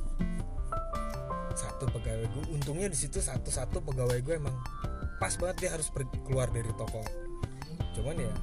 satu 1.58 1.86
pegawai 1.90 2.26
gue 2.26 2.44
untungnya 2.54 2.90
di 2.90 2.98
situ 2.98 3.18
satu-satu 3.22 3.82
pegawai 3.82 4.20
gue 4.22 4.36
emang 4.38 4.54
pas 5.18 5.34
banget 5.38 5.56
dia 5.66 5.70
harus 5.78 5.88
keluar 6.26 6.50
dari 6.50 6.70
toko. 6.74 7.06
Cuman 7.94 8.18
ya 8.18 8.34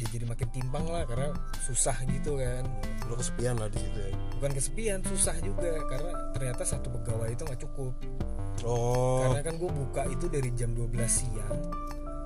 ya 0.00 0.06
jadi 0.16 0.24
makin 0.24 0.48
timpang 0.48 0.84
lah 0.88 1.04
karena 1.04 1.36
susah 1.60 1.92
gitu 2.08 2.40
kan. 2.40 2.64
Lo 3.04 3.14
kesepian 3.20 3.60
lah 3.60 3.68
di 3.68 3.78
situ 3.84 3.98
ya? 4.00 4.12
Bukan 4.40 4.50
kesepian 4.56 5.00
susah 5.04 5.36
juga 5.44 5.76
karena 5.92 6.12
ternyata 6.32 6.62
satu 6.64 6.88
pegawai 6.88 7.28
itu 7.28 7.42
nggak 7.44 7.60
cukup. 7.68 7.92
Oh. 8.64 9.28
Karena 9.28 9.40
kan 9.44 9.54
gue 9.60 9.70
buka 9.70 10.02
itu 10.08 10.26
dari 10.32 10.48
jam 10.56 10.72
12 10.72 10.96
siang 11.04 11.56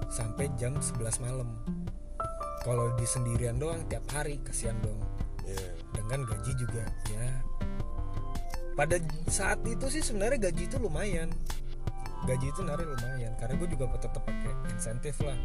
sampai 0.06 0.46
jam 0.54 0.78
11 0.78 1.26
malam. 1.26 1.50
Kalau 2.62 2.94
di 2.94 3.04
sendirian 3.04 3.58
doang 3.58 3.82
tiap 3.90 4.06
hari 4.14 4.38
kasihan 4.46 4.78
dong. 4.78 5.02
Iya. 5.42 5.74
Dengan 5.98 6.30
gaji 6.30 6.52
juga 6.54 6.86
ya. 7.10 7.26
Pada 8.74 8.98
saat 9.30 9.62
itu 9.66 9.86
sih 9.90 10.02
sebenarnya 10.02 10.50
gaji 10.50 10.62
itu 10.70 10.78
lumayan. 10.78 11.30
Gaji 12.24 12.46
itu 12.54 12.62
nari 12.62 12.86
lumayan 12.86 13.34
karena 13.36 13.54
gue 13.58 13.68
juga 13.68 13.90
tetap 13.98 14.22
pakai 14.24 14.54
insentif 14.72 15.20
lah 15.20 15.36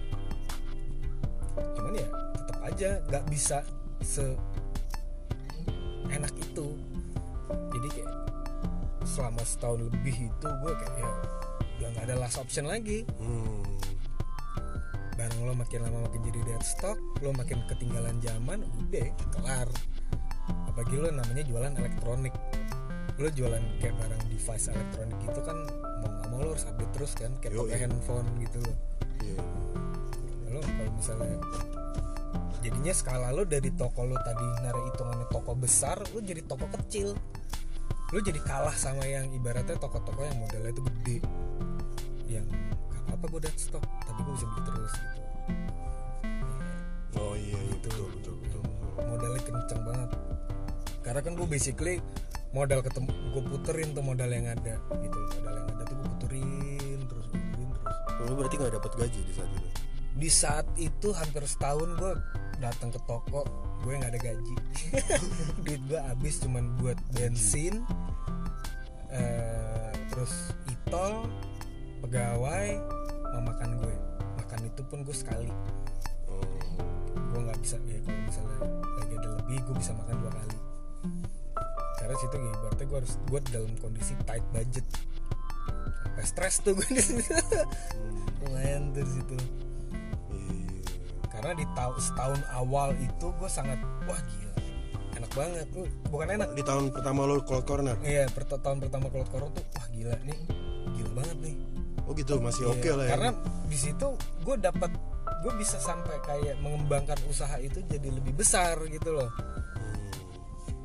cuman 1.56 1.94
ya? 1.98 2.08
Tetap 2.36 2.60
aja 2.64 2.90
nggak 3.10 3.26
bisa 3.30 3.58
se 4.04 4.26
enak 6.10 6.34
itu. 6.40 6.68
Jadi 7.50 7.88
kayak 7.94 8.14
selama 9.06 9.42
setahun 9.42 9.90
lebih 9.90 10.30
itu 10.30 10.48
gue 10.48 10.74
kayak 10.74 10.96
ya 11.00 11.12
udah 11.80 11.88
nggak 11.96 12.06
ada 12.12 12.16
last 12.20 12.38
option 12.38 12.68
lagi. 12.68 13.08
Hmm. 13.18 13.64
barang 15.20 15.44
lo 15.44 15.52
makin 15.52 15.84
lama 15.84 16.08
makin 16.08 16.32
jadi 16.32 16.40
dead 16.48 16.64
stock 16.64 16.96
lo 17.20 17.36
makin 17.36 17.60
ketinggalan 17.68 18.24
zaman 18.24 18.64
udah 18.80 19.08
kelar. 19.36 19.68
Apalagi 20.72 20.96
lo 20.96 21.12
namanya 21.12 21.44
jualan 21.44 21.76
elektronik. 21.76 22.32
Lo 23.20 23.28
jualan 23.28 23.60
kayak 23.84 24.00
barang 24.00 24.24
device 24.32 24.72
elektronik 24.72 25.20
gitu 25.28 25.44
kan 25.44 25.60
mau 26.00 26.08
nggak 26.08 26.28
mau 26.32 26.40
lo 26.40 26.56
harus 26.56 26.64
update 26.72 26.92
terus 26.96 27.12
kan 27.20 27.36
kayak 27.44 27.52
pakai 27.52 27.80
handphone 27.84 28.28
gitu. 28.40 28.64
Lo 28.64 28.74
iya 29.20 29.40
lo 30.60 30.68
kalau 30.68 30.92
misalnya 30.92 31.38
jadinya 32.60 32.92
skala 32.92 33.32
lo 33.32 33.48
dari 33.48 33.72
toko 33.72 34.04
lo 34.04 34.20
tadi 34.20 34.46
narik 34.64 34.84
hitungannya 34.92 35.28
toko 35.32 35.56
besar 35.56 35.98
lo 36.12 36.20
jadi 36.20 36.44
toko 36.44 36.68
kecil. 36.68 37.16
Lo 38.10 38.20
jadi 38.20 38.42
kalah 38.42 38.74
sama 38.74 39.06
yang 39.06 39.30
ibaratnya 39.30 39.78
toko-toko 39.78 40.26
yang 40.26 40.38
modalnya 40.42 40.74
itu 40.74 40.82
gede. 40.82 41.18
Yang 42.28 42.46
gak 42.92 43.02
apa-apa 43.06 43.26
gue 43.32 43.42
dead 43.48 43.58
stock 43.58 43.86
tapi 44.04 44.20
gue 44.26 44.34
bisa 44.36 44.48
beli 44.50 44.62
terus 44.66 44.94
gitu. 44.98 45.20
Oh 47.18 47.34
iya 47.38 47.58
iya 47.58 47.76
betul 47.80 48.08
betul 48.20 48.36
betul, 48.44 48.62
betul. 48.66 49.02
modalnya 49.08 49.42
kenceng 49.46 49.82
banget. 49.86 50.10
Karena 51.00 51.22
kan 51.24 51.34
gue 51.38 51.48
basically 51.48 51.96
modal 52.52 52.80
ketemu 52.84 53.10
gue 53.14 53.44
puterin 53.46 53.90
tuh 53.96 54.04
modal 54.04 54.30
yang 54.30 54.52
ada 54.52 54.76
gitu. 55.00 55.18
Modal 55.40 55.56
yang 55.56 55.68
ada 55.80 55.84
tuh 55.88 55.96
gue 55.96 56.08
puterin 56.18 57.00
terus 57.08 57.26
puterin 57.32 57.70
terus. 57.72 57.98
Lo 58.20 58.34
berarti 58.36 58.56
nggak 58.60 58.74
dapat 58.76 58.92
gaji 59.00 59.20
di 59.24 59.34
saat 59.38 59.52
itu 59.54 59.79
di 60.18 60.30
saat 60.32 60.66
itu 60.80 61.14
hampir 61.14 61.46
setahun 61.46 61.90
gue 62.00 62.14
datang 62.60 62.90
ke 62.90 63.00
toko 63.06 63.46
gue 63.80 63.94
nggak 63.96 64.12
ada 64.12 64.22
gaji. 64.22 64.56
Duit 65.64 65.82
gue 65.88 66.00
habis 66.00 66.36
cuman 66.44 66.76
buat 66.84 67.00
bensin 67.16 67.80
eh, 69.08 69.92
terus 70.12 70.52
itol 70.68 71.32
pegawai 72.04 72.76
sama 73.32 73.56
makan 73.56 73.70
gue. 73.80 73.96
Makan 74.44 74.60
itu 74.68 74.82
pun 74.88 75.00
gue 75.08 75.16
sekali. 75.16 75.52
Oh. 76.28 76.44
gue 77.30 77.42
nggak 77.46 77.60
bisa 77.62 77.78
ya 77.86 78.00
kalau 78.06 78.22
misalnya 78.26 78.58
lagi 79.00 79.14
ada 79.18 79.30
lebih 79.38 79.58
gue 79.64 79.76
bisa 79.80 79.92
makan 79.96 80.16
dua 80.20 80.32
kali. 80.34 80.58
Karena 82.00 82.16
situ 82.20 82.36
ya 82.36 82.52
ibaratnya 82.52 82.86
gue 82.86 82.98
harus 83.00 83.14
gue 83.16 83.40
dalam 83.48 83.74
kondisi 83.80 84.14
tight 84.28 84.46
budget. 84.52 84.86
Sampai 86.04 86.26
stres 86.28 86.56
tuh 86.60 86.76
gue 86.76 86.90
di 86.92 87.00
situ. 87.00 87.24
Lumayan 88.44 88.92
tuh 88.92 89.04
di 89.08 89.14
situ 89.24 89.38
karena 91.40 91.56
di 91.56 91.66
tahun 91.72 91.98
setahun 92.04 92.42
awal 92.52 92.92
itu 93.00 93.32
gue 93.32 93.48
sangat 93.50 93.80
wah 94.04 94.20
gila 94.20 94.54
enak 95.16 95.32
banget. 95.36 95.66
Tuh 95.72 95.88
bukan 96.12 96.28
enak. 96.36 96.48
Di 96.56 96.64
tahun 96.68 96.92
pertama 96.92 97.24
lo 97.24 97.40
cold 97.48 97.64
corner 97.64 97.96
iya 98.04 98.28
per 98.28 98.44
tahun 98.44 98.84
pertama 98.84 99.08
kalau 99.08 99.24
korong 99.32 99.52
tuh 99.56 99.64
wah 99.72 99.88
gila 99.96 100.16
nih 100.28 100.40
gila 101.00 101.12
banget 101.16 101.38
nih. 101.40 101.56
Oh 102.04 102.12
gitu? 102.12 102.44
Masih 102.44 102.68
oke 102.68 102.84
Iya, 102.84 102.94
lah 103.00 103.06
ya? 103.08 103.12
karena 103.16 103.30
di 103.72 103.78
situ 103.80 104.08
gue 104.44 104.56
dapat 104.60 104.92
gue 105.40 105.54
bisa 105.56 105.80
sampai 105.80 106.20
kayak 106.28 106.60
mengembangkan 106.60 107.16
usaha 107.32 107.56
itu 107.64 107.80
jadi 107.88 108.12
lebih 108.12 108.36
besar 108.36 108.76
gitu 108.92 109.16
loh. 109.16 109.32
Hmm. 109.32 110.12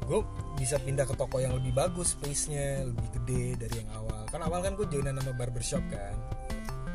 gue 0.05 0.21
bisa 0.61 0.77
pindah 0.79 1.09
ke 1.09 1.17
toko 1.17 1.41
yang 1.41 1.57
lebih 1.57 1.73
bagus 1.75 2.15
space-nya 2.15 2.87
lebih 2.87 3.09
gede 3.19 3.45
dari 3.67 3.75
yang 3.83 3.91
awal. 3.91 4.23
Kan 4.31 4.39
awal 4.45 4.63
kan 4.63 4.79
gue 4.79 4.87
joinan 4.87 5.19
sama 5.19 5.35
barbershop 5.35 5.83
kan 5.91 6.15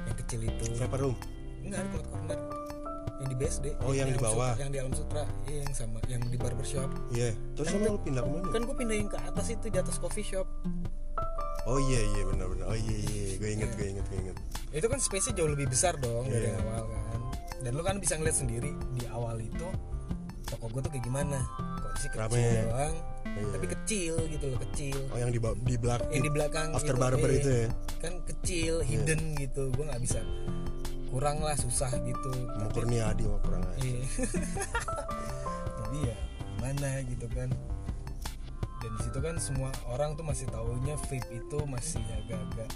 yang 0.08 0.16
kecil 0.16 0.40
itu. 0.48 0.64
Vapor 0.80 1.00
room? 1.12 1.16
Enggak 1.66 1.84
Cloud 1.92 2.08
corner 2.08 2.40
yang 3.20 3.30
di 3.30 3.36
BSD 3.36 3.66
Oh, 3.80 3.92
yang 3.92 4.08
di 4.08 4.16
Alam 4.16 4.26
bawah. 4.26 4.50
Sutra- 4.50 4.60
yang 4.60 4.72
di 4.72 4.80
alam 4.80 4.94
sutra. 4.94 5.24
Iya 5.46 5.60
yang 5.62 5.74
sama. 5.74 6.00
Yang 6.06 6.22
di 6.26 6.38
barbershop. 6.38 6.90
Iya. 7.10 7.30
Terus 7.54 7.68
Kan 7.68 7.76
itu- 7.78 7.90
lo 7.90 8.00
pindah 8.00 8.22
ke 8.22 8.30
mana? 8.30 8.48
kan 8.50 8.62
gue 8.64 8.76
pindahin 8.76 9.08
ke 9.08 9.18
atas 9.18 9.46
itu 9.50 9.66
di 9.68 9.78
atas 9.78 9.96
coffee 9.98 10.24
shop. 10.26 10.48
Oh 11.66 11.78
iya 11.78 12.02
iya 12.02 12.24
benar 12.26 12.48
benar. 12.48 12.66
Oh 12.66 12.78
iya 12.78 12.96
iya 12.98 13.36
gue 13.36 13.50
inget 13.52 13.70
gue 13.74 13.88
inget 13.90 14.06
gue 14.06 14.20
inget 14.20 14.36
itu 14.70 14.86
kan 14.86 14.98
space-nya 14.98 15.34
jauh 15.36 15.50
lebih 15.50 15.66
besar 15.66 15.98
dong 15.98 16.26
dari 16.26 16.46
Iya. 16.46 16.56
yang 16.56 16.68
awal 16.72 16.86
kan. 16.88 17.22
Dan 17.60 17.72
lu 17.74 17.82
kan 17.82 17.96
bisa 17.98 18.14
ngeliat 18.16 18.38
sendiri 18.38 18.72
di 18.94 19.04
awal 19.08 19.38
itu 19.38 19.68
toko 20.46 20.66
gue 20.68 20.82
tuh 20.82 20.90
kayak 20.90 21.04
gimana. 21.04 21.40
Kondisi 21.80 22.08
kecil 22.08 22.22
Rame. 22.22 22.64
doang 22.64 22.96
Iya. 23.30 23.46
tapi 23.52 23.66
kecil 23.70 24.14
gitu 24.28 24.46
loh 24.48 24.60
kecil. 24.64 24.98
Oh 25.10 25.18
yang 25.18 25.30
di 25.30 25.40
di 25.40 25.76
belakang 25.78 26.10
yang 26.10 26.24
di 26.24 26.32
belakang 26.32 26.68
after 26.72 26.96
gitu, 26.96 27.02
barber 27.02 27.30
iya. 27.30 27.38
itu 27.38 27.50
ya? 27.52 27.68
Kan 28.00 28.14
kecil 28.24 28.74
hidden 28.82 29.22
gitu. 29.36 29.64
Gue 29.70 29.84
nggak 29.86 30.02
bisa 30.02 30.20
kurang 31.10 31.42
lah 31.42 31.58
susah 31.58 31.90
gitu. 32.06 32.32
Mau 32.58 32.70
Tapi- 32.70 32.76
kurnia 32.86 33.10
adi 33.12 33.26
mau 33.26 33.42
kurang 33.42 33.66
aja. 33.66 33.82
Iya. 33.82 34.02
jadi 35.84 35.98
ya 36.14 36.16
gimana 36.56 36.90
gitu 37.06 37.28
kan. 37.34 37.50
Dan 38.80 38.90
di 38.96 39.00
situ 39.04 39.20
kan 39.20 39.36
semua 39.42 39.70
orang 39.92 40.16
tuh 40.16 40.24
masih 40.24 40.48
taunya 40.48 40.96
vape 40.96 41.28
itu 41.36 41.58
masih 41.68 42.00
agak-agak 42.24 42.70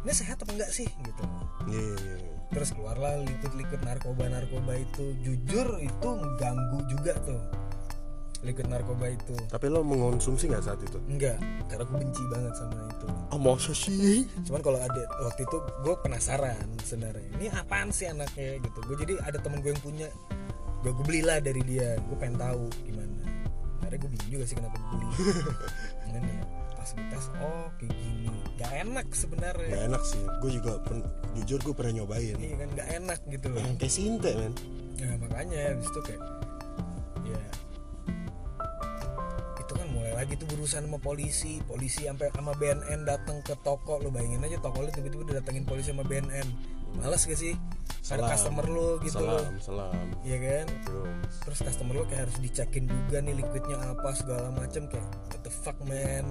ini 0.00 0.16
sehat 0.16 0.40
apa 0.40 0.56
enggak 0.56 0.72
sih? 0.72 0.88
gitu. 0.88 1.24
Iya, 1.68 1.92
iya, 2.00 2.14
iya. 2.24 2.32
terus 2.48 2.72
keluarlah 2.72 3.20
liquid-liquid 3.20 3.84
narkoba-narkoba 3.84 4.80
itu. 4.80 5.12
Jujur 5.20 5.76
itu 5.76 6.08
ganggu 6.40 6.80
juga 6.88 7.12
tuh 7.20 7.36
liquid 8.40 8.66
narkoba 8.66 9.12
itu. 9.12 9.36
Tapi 9.48 9.68
lo 9.68 9.84
mengonsumsi 9.84 10.48
nggak 10.48 10.64
saat 10.64 10.80
itu? 10.80 10.96
enggak 11.06 11.36
karena 11.68 11.82
aku 11.84 11.92
benci 11.96 12.22
banget 12.32 12.52
sama 12.56 12.76
itu. 12.88 13.06
Oh 13.30 13.38
masa 13.38 13.72
sih? 13.72 14.24
cuman 14.48 14.60
kalau 14.64 14.80
ada 14.80 15.02
waktu 15.22 15.44
itu 15.44 15.56
gue 15.84 15.94
penasaran 16.00 16.66
sebenarnya 16.82 17.28
ini 17.36 17.46
apaan 17.52 17.92
sih 17.92 18.08
anaknya? 18.08 18.58
Gitu. 18.58 18.78
Gue 18.88 18.96
jadi 18.96 19.14
ada 19.22 19.38
temen 19.38 19.60
gue 19.60 19.70
yang 19.70 19.82
punya. 19.84 20.08
Gue 20.80 20.92
gue 20.96 21.04
belilah 21.04 21.38
dari 21.44 21.60
dia. 21.62 22.00
Gue 22.08 22.16
pengen 22.16 22.40
tahu 22.40 22.64
gimana. 22.88 23.20
Akhirnya 23.84 23.98
gue 24.00 24.10
bingung 24.16 24.30
juga 24.32 24.44
sih 24.48 24.56
kenapa 24.56 24.76
gue 24.80 24.88
beli. 24.96 25.06
Cuman 26.08 26.22
ya 26.24 26.40
pas 26.74 26.88
gue 26.96 27.06
tes 27.12 27.26
oh 27.44 27.66
kayak 27.76 27.92
gini. 27.92 28.38
Gak 28.56 28.72
enak 28.88 29.06
sebenarnya. 29.12 29.68
Gak 29.76 29.84
enak 29.92 30.02
sih. 30.02 30.22
Gue 30.40 30.50
juga 30.56 30.72
pen- 30.80 31.08
jujur 31.36 31.58
gue 31.60 31.74
pernah 31.76 31.92
nyobain. 32.00 32.36
iya 32.40 32.56
kan 32.56 32.68
gak 32.72 32.88
enak 32.96 33.20
gitu 33.28 33.46
loh. 33.52 33.60
Kayak 33.76 33.92
sinte 33.92 34.30
men. 34.32 34.54
ya 34.96 35.16
makanya 35.16 35.60
habis 35.72 35.88
itu 35.88 36.00
kayak 36.04 36.22
ya 37.24 37.40
itu 40.20 40.36
lagi 40.36 40.36
tuh 40.36 40.48
berurusan 40.52 40.84
sama 40.84 40.98
polisi. 41.00 41.64
Polisi 41.64 42.04
sampai 42.04 42.28
sama 42.36 42.52
BNN 42.60 43.08
datang 43.08 43.40
ke 43.40 43.56
toko. 43.64 43.96
Lo 44.04 44.12
bayangin 44.12 44.44
aja 44.44 44.60
toko 44.60 44.84
lo 44.84 44.92
tiba-tiba 44.92 45.24
didatengin 45.24 45.64
polisi 45.64 45.96
sama 45.96 46.04
BNN 46.04 46.44
males 47.00 47.24
gak 47.24 47.38
sih? 47.40 47.56
Ada 48.10 48.26
Salam. 48.26 48.28
customer 48.34 48.66
lo 48.66 48.88
gitu 49.00 49.22
Salam, 49.22 49.52
salam. 49.62 49.94
Iya 50.26 50.38
kan? 50.42 50.66
Belum. 50.84 51.10
terus 51.46 51.58
customer 51.62 51.94
lo 51.94 52.04
kayak 52.10 52.22
harus 52.28 52.36
dicekin 52.42 52.84
juga 52.90 53.16
nih 53.22 53.34
liquidnya 53.40 53.76
apa 53.80 54.08
segala 54.12 54.48
macem. 54.52 54.90
Kayak 54.92 55.08
what 55.30 55.40
the 55.40 55.52
fuck 55.52 55.78
man? 55.88 56.26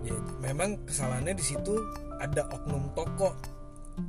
Ya 0.00 0.16
memang 0.40 0.80
kesalahannya 0.88 1.36
di 1.36 1.44
situ 1.44 1.76
ada 2.24 2.48
oknum 2.56 2.88
toko 2.96 3.36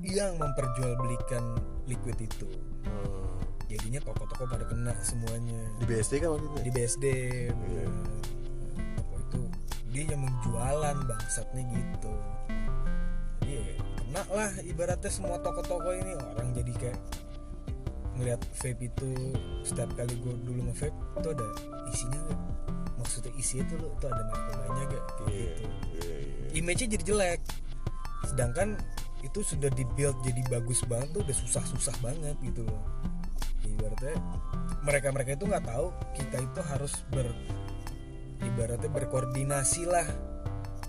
yang 0.07 0.39
memperjualbelikan 0.39 1.59
liquid 1.89 2.15
itu. 2.15 2.47
Hmm. 2.87 3.40
Jadinya 3.77 3.99
toko-toko 4.03 4.43
pada 4.47 4.65
kena 4.67 4.93
semuanya. 4.99 5.59
Di 5.79 5.85
BSD 5.87 6.13
kan 6.19 6.29
waktu 6.35 6.45
itu? 6.47 6.57
di 6.67 6.71
BSD 6.71 7.05
bener. 7.55 7.89
toko 8.99 9.15
itu 9.17 9.41
dia 9.91 10.03
yang 10.11 10.21
menjualan 10.23 10.97
bangsatnya 11.07 11.63
gitu. 11.71 12.13
Jadi 13.41 13.51
ya 13.55 13.63
kena 13.99 14.21
lah 14.31 14.51
ibaratnya 14.63 15.11
semua 15.11 15.37
toko-toko 15.39 15.89
ini. 15.95 16.13
Orang 16.35 16.51
jadi 16.51 16.71
kayak 16.75 16.99
ngelihat 18.19 18.41
vape 18.59 18.83
itu 18.85 19.09
setiap 19.63 19.89
kali 19.95 20.13
gue 20.19 20.33
dulu 20.45 20.59
nge-vape 20.67 20.93
itu 20.93 21.27
ada 21.31 21.47
isinya 21.89 22.19
gak 22.27 22.39
maksudnya 22.99 23.31
isi 23.39 23.63
itu 23.63 23.73
lo 23.81 23.87
itu 23.97 24.05
ada 24.05 24.21
narkobanya 24.29 24.83
gak 24.93 25.03
kayak 25.25 25.31
Iya, 25.31 25.41
gitu. 25.47 25.65
iya, 25.95 26.15
iya. 26.19 26.47
image-nya 26.59 26.87
jadi 26.99 27.03
jelek. 27.07 27.39
Sedangkan 28.27 28.69
itu 29.21 29.39
sudah 29.45 29.69
dibuild 29.73 30.17
jadi 30.25 30.41
bagus 30.49 30.81
banget 30.89 31.13
tuh 31.13 31.21
udah 31.21 31.37
susah-susah 31.45 31.95
banget 32.01 32.35
gitu 32.41 32.65
loh 32.65 32.81
Ya, 34.01 34.17
ibaratnya 34.17 34.81
mereka-mereka 34.81 35.37
itu 35.37 35.45
nggak 35.45 35.65
tahu 35.69 35.93
kita 36.17 36.41
itu 36.41 36.59
harus 36.73 36.93
ber 37.13 37.29
ibaratnya 38.41 38.89
berkoordinasi 38.89 39.85
lah. 39.85 40.07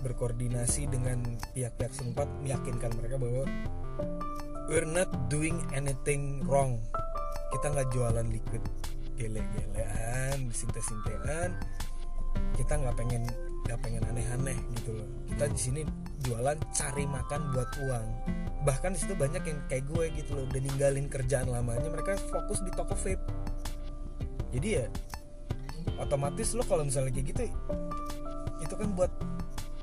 Berkoordinasi 0.01 0.89
dengan 0.89 1.37
pihak-pihak 1.53 1.93
setempat 1.93 2.27
meyakinkan 2.41 2.91
mereka 2.97 3.15
bahwa 3.21 3.45
we're 4.65 4.89
not 4.89 5.07
doing 5.29 5.61
anything 5.77 6.41
wrong. 6.49 6.81
Kita 7.53 7.69
nggak 7.69 7.93
jualan 7.93 8.27
liquid 8.27 8.65
gele-gelean 9.15 10.49
sinte-sintean. 10.49 11.53
Kita 12.57 12.81
nggak 12.81 12.97
pengen 12.97 13.29
nggak 13.63 13.79
pengen 13.79 14.03
aneh-aneh 14.07 14.57
gitu 14.79 14.95
loh. 14.95 15.07
Kita 15.27 15.45
di 15.49 15.59
sini 15.59 15.81
jualan 16.23 16.57
cari 16.71 17.05
makan 17.07 17.41
buat 17.55 17.69
uang. 17.83 18.07
Bahkan 18.63 18.89
di 18.95 18.99
situ 18.99 19.13
banyak 19.15 19.43
yang 19.43 19.59
kayak 19.67 19.85
gue 19.87 20.05
gitu 20.19 20.31
loh 20.35 20.43
udah 20.47 20.61
ninggalin 20.61 21.07
kerjaan 21.11 21.51
lamanya 21.51 21.87
mereka 21.91 22.15
fokus 22.29 22.63
di 22.63 22.71
toko 22.71 22.95
vape. 22.95 23.23
Jadi 24.53 24.67
ya 24.69 24.85
otomatis 25.99 26.55
lo 26.55 26.63
kalau 26.63 26.87
misalnya 26.87 27.11
kayak 27.11 27.27
gitu 27.35 27.41
itu 28.63 28.73
kan 28.79 28.89
buat 28.95 29.11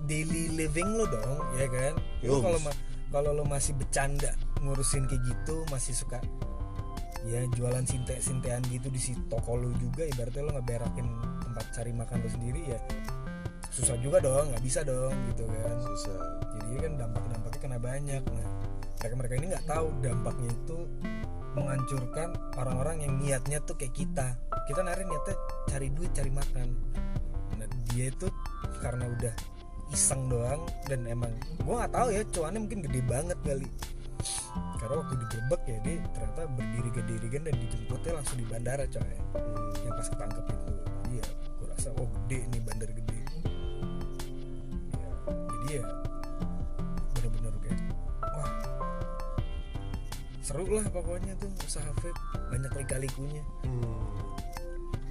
daily 0.09 0.49
living 0.57 0.89
lo 0.97 1.05
dong 1.09 1.39
ya 1.61 1.69
kan? 1.69 1.95
Lo 2.25 2.41
kalau 2.41 2.61
kalau 3.11 3.31
lo 3.35 3.45
masih 3.45 3.75
bercanda 3.75 4.33
ngurusin 4.63 5.09
kayak 5.11 5.23
gitu 5.27 5.67
masih 5.69 5.93
suka 5.97 6.23
ya 7.29 7.45
jualan 7.53 7.85
sinte 7.85 8.17
sintean 8.17 8.65
gitu 8.73 8.89
di 8.89 8.97
si 8.97 9.13
toko 9.29 9.53
lo 9.57 9.69
juga 9.77 10.09
ibaratnya 10.09 10.41
lo 10.41 10.53
ngeberakin 10.57 11.07
tempat 11.45 11.65
cari 11.77 11.93
makan 11.93 12.17
lo 12.25 12.29
sendiri 12.33 12.61
ya 12.65 12.79
susah 13.71 13.97
juga 14.03 14.19
dong 14.19 14.51
nggak 14.51 14.65
bisa 14.67 14.83
dong 14.83 15.15
gitu 15.31 15.47
kan. 15.47 15.77
Susah. 15.79 16.19
jadi 16.59 16.87
kan 16.87 16.93
dampak 16.99 17.25
dampaknya 17.31 17.61
kena 17.63 17.79
banyak. 17.79 18.23
Nah 18.27 18.49
mereka 19.01 19.15
mereka 19.17 19.35
ini 19.39 19.47
nggak 19.55 19.67
tahu 19.71 19.87
dampaknya 20.03 20.51
itu 20.51 20.79
menghancurkan 21.51 22.29
orang-orang 22.59 22.97
yang 23.07 23.13
niatnya 23.23 23.59
tuh 23.63 23.79
kayak 23.79 23.95
kita. 23.95 24.27
Kita 24.67 24.81
nari 24.83 25.03
niatnya 25.07 25.37
cari 25.71 25.89
duit 25.95 26.11
cari 26.11 26.31
makan. 26.35 26.69
Nah 27.59 27.69
dia 27.91 28.11
itu 28.11 28.27
karena 28.83 29.07
udah 29.07 29.35
iseng 29.91 30.31
doang 30.31 30.63
dan 30.87 31.07
emang 31.07 31.35
gua 31.67 31.87
nggak 31.87 31.95
tahu 31.95 32.09
ya 32.15 32.23
cuannya 32.31 32.61
mungkin 32.67 32.81
gede 32.87 33.01
banget 33.07 33.39
kali. 33.47 33.69
Karena 34.83 34.95
waktu 34.99 35.15
digerebek 35.15 35.63
ya 35.71 35.79
dia 35.87 35.97
ternyata 36.11 36.43
berdiri 36.59 36.91
gede 36.91 37.15
kan 37.31 37.43
dan 37.47 37.55
dijemputnya 37.55 38.13
langsung 38.19 38.37
di 38.43 38.47
bandara 38.51 38.85
coy. 38.91 39.15
Yang 39.87 39.95
pas 39.95 40.09
ketangkep 40.11 40.45
itu. 40.51 40.73
Iya 41.11 41.27
gue 41.61 41.67
rasa 41.71 41.89
oh 41.99 42.09
gede 42.09 42.39
nih 42.51 42.63
bandar 42.63 42.91
gede 42.91 43.20
jadi 45.61 45.81
ya 45.81 45.85
bener-bener 47.17 47.53
kayak 47.61 47.81
wah 48.25 48.53
seru 50.41 50.65
lah 50.73 50.87
pokoknya 50.89 51.37
tuh 51.37 51.53
usaha 51.61 51.85
vape 52.01 52.17
banyak 52.49 52.73
lika-likunya. 52.81 53.45
Hmm. 53.63 54.09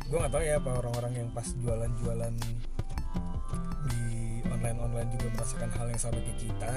gue 0.09 0.17
nggak 0.17 0.33
tahu 0.33 0.41
ya 0.41 0.57
apa 0.57 0.71
orang-orang 0.81 1.13
yang 1.21 1.29
pas 1.29 1.45
jualan-jualan 1.61 2.33
di 3.85 4.01
online-online 4.49 5.09
juga 5.13 5.27
merasakan 5.37 5.69
hal 5.69 5.85
yang 5.93 6.01
sama 6.01 6.17
kayak 6.17 6.39
kita 6.41 6.73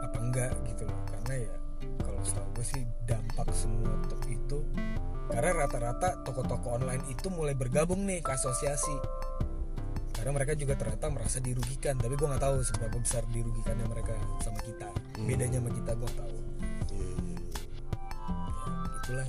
apa 0.00 0.16
enggak 0.16 0.52
gitu 0.72 0.88
loh. 0.88 1.00
Karena 1.04 1.34
ya 1.44 1.52
kalau 2.00 2.20
setahu 2.24 2.48
gue 2.56 2.66
sih 2.66 2.82
dampak 3.04 3.52
semua 3.52 3.92
itu 4.52 4.58
karena 5.32 5.64
rata-rata 5.64 6.20
toko-toko 6.28 6.76
online 6.76 7.00
itu 7.08 7.32
mulai 7.32 7.56
bergabung 7.56 8.04
nih 8.04 8.20
ke 8.20 8.36
asosiasi 8.36 8.92
karena 10.12 10.30
mereka 10.30 10.52
juga 10.54 10.74
ternyata 10.74 11.06
merasa 11.08 11.38
dirugikan 11.38 11.96
tapi 11.96 12.14
gue 12.14 12.26
nggak 12.26 12.40
tahu 12.40 12.56
seberapa 12.62 12.96
besar 12.96 13.22
dirugikannya 13.28 13.86
mereka 13.86 14.12
sama 14.40 14.60
kita 14.60 14.88
Hmm. 15.12 15.28
bedanya 15.28 15.60
sama 15.60 15.70
kita 15.70 15.92
gue 15.92 16.10
tahu 16.16 16.36
iya. 16.90 17.12
ya, 17.12 17.16
itulah 18.96 19.28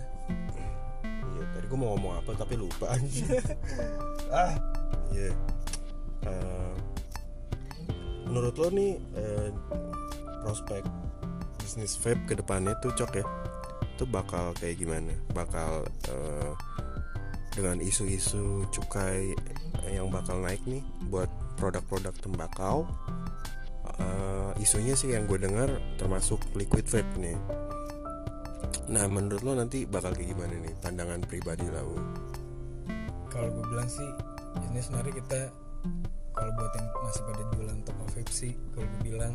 Iya, 1.03 1.43
tadi 1.51 1.65
gue 1.67 1.75
mau 1.77 1.89
ngomong 1.93 2.13
apa 2.17 2.31
tapi 2.33 2.53
lupa 2.55 2.87
ah, 4.31 4.53
iya. 5.11 5.31
Eh, 6.23 6.73
menurut 8.23 8.55
lo 8.55 8.67
nih 8.69 8.95
eh, 9.13 9.49
prospek 10.39 10.87
bisnis 11.59 11.99
vape 11.99 12.23
ke 12.25 12.33
depannya 12.35 12.79
tuh 12.79 12.95
cok 12.95 13.11
ya? 13.13 13.25
Itu 13.93 14.07
bakal 14.07 14.55
kayak 14.55 14.79
gimana? 14.79 15.11
Bakal 15.31 15.83
eh, 16.07 16.51
dengan 17.51 17.83
isu-isu 17.83 18.63
cukai 18.71 19.35
yang 19.89 20.09
bakal 20.09 20.39
naik 20.41 20.61
nih 20.65 20.83
buat 21.09 21.29
produk-produk 21.59 22.13
tembakau. 22.17 22.85
Eh, 23.99 24.51
isunya 24.63 24.95
sih 24.97 25.13
yang 25.13 25.27
gue 25.29 25.37
dengar 25.37 25.69
termasuk 25.99 26.39
liquid 26.57 26.87
vape 26.87 27.13
nih. 27.19 27.37
Nah, 28.89 29.05
menurut 29.07 29.41
lo 29.45 29.53
nanti 29.55 29.85
bakal 29.87 30.13
kayak 30.15 30.33
gimana 30.33 30.53
nih 30.59 30.73
pandangan 30.81 31.21
pribadi 31.23 31.67
lo? 31.69 31.97
kalau 33.33 33.49
gue 33.49 33.65
bilang 33.65 33.89
sih 33.89 34.05
ini 34.69 34.77
sebenarnya 34.77 35.13
kita 35.25 35.39
kalau 36.37 36.53
buat 36.53 36.69
yang 36.77 36.87
masih 37.01 37.23
pada 37.25 37.43
jualan 37.49 37.79
toko 37.81 38.03
vape 38.13 38.29
sih 38.29 38.53
kalau 38.77 38.85
gue 38.85 39.01
bilang 39.09 39.33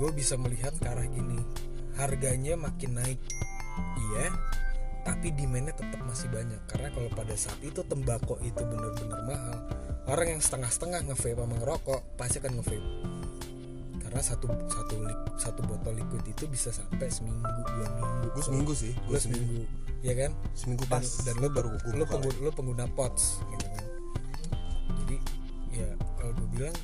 gue 0.00 0.10
bisa 0.16 0.32
melihat 0.40 0.72
ke 0.80 0.86
arah 0.88 1.04
gini 1.04 1.36
harganya 2.00 2.56
makin 2.56 2.96
naik 2.96 3.20
iya 4.00 4.32
tapi 5.04 5.32
demandnya 5.32 5.74
tetap 5.76 6.00
masih 6.04 6.28
banyak. 6.28 6.60
Karena 6.68 6.88
kalau 6.92 7.10
pada 7.12 7.34
saat 7.36 7.60
itu 7.60 7.80
tembakau 7.84 8.36
itu 8.44 8.62
benar-benar 8.64 9.20
mahal 9.24 9.58
orang 10.10 10.36
yang 10.36 10.42
setengah-setengah 10.42 11.00
nge-vape 11.06 11.38
sama 11.38 11.54
ngerokok 11.62 12.00
pasti 12.18 12.36
akan 12.42 12.52
nge-vape. 12.58 12.88
Karena 14.02 14.20
satu 14.26 14.46
satu 14.66 14.94
satu 15.38 15.60
botol 15.62 15.94
liquid 15.94 16.24
itu 16.26 16.44
bisa 16.50 16.74
sampai 16.74 17.06
seminggu 17.06 17.46
dua 17.46 17.88
minggu. 17.94 18.26
Gue 18.34 18.42
seminggu 18.42 18.72
sih, 18.74 18.92
gue 19.06 19.14
gue 19.14 19.20
seminggu, 19.22 19.62
seminggu 19.62 20.02
ya 20.02 20.14
kan? 20.18 20.30
Seminggu 20.58 20.84
dan, 20.90 20.92
pas 20.98 21.06
dan 21.22 21.36
lo 21.38 21.48
baru 21.52 21.68
gua 21.78 21.92
lo, 21.94 22.04
buka 22.04 22.12
penggu, 22.18 22.30
lagi. 22.34 22.42
lo 22.42 22.50
pengguna 22.50 22.86
pots 22.90 23.24
gitu 23.54 23.66
kan. 23.70 23.86
Jadi 25.04 25.16
ya 25.78 25.88
kalau 26.18 26.32
gue 26.34 26.48
bilang 26.58 26.76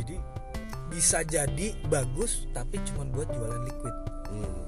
jadi 0.00 0.16
bisa 0.88 1.18
jadi 1.28 1.66
bagus 1.92 2.48
tapi 2.56 2.80
cuma 2.88 3.04
buat 3.12 3.28
jualan 3.28 3.62
liquid. 3.68 3.96
Hmm, 4.32 4.60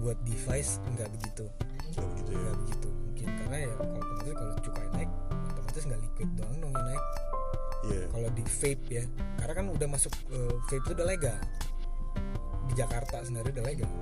buat 0.00 0.18
device 0.24 0.80
nggak 0.96 1.08
begitu. 1.12 1.44
Nggak 1.94 2.08
begitu 2.16 2.30
ya. 2.32 2.40
Nggak 2.40 2.56
begitu. 2.64 2.88
Mungkin 2.90 3.28
karena 3.36 3.56
ya 3.60 3.72
kalau 3.76 3.92
otomatis 4.00 4.34
kalau 4.34 4.54
cukai 4.64 4.88
naik 4.96 5.10
otomatis 5.52 5.82
nggak 5.84 6.00
liquid 6.00 6.30
doang 6.34 6.56
dong 6.58 6.72
yang 6.72 6.86
naik. 6.88 7.04
Iya. 7.80 8.02
Kalau 8.12 8.28
di 8.32 8.44
vape 8.44 8.84
ya 8.88 9.04
karena 9.40 9.52
kan 9.56 9.66
udah 9.70 9.88
masuk 9.88 10.12
eh, 10.32 10.54
vape 10.68 10.82
itu 10.82 10.92
udah 10.96 11.06
legal. 11.06 11.38
Di 12.70 12.72
Jakarta 12.74 13.16
sebenarnya 13.22 13.52
udah 13.60 13.66
legal. 13.68 13.92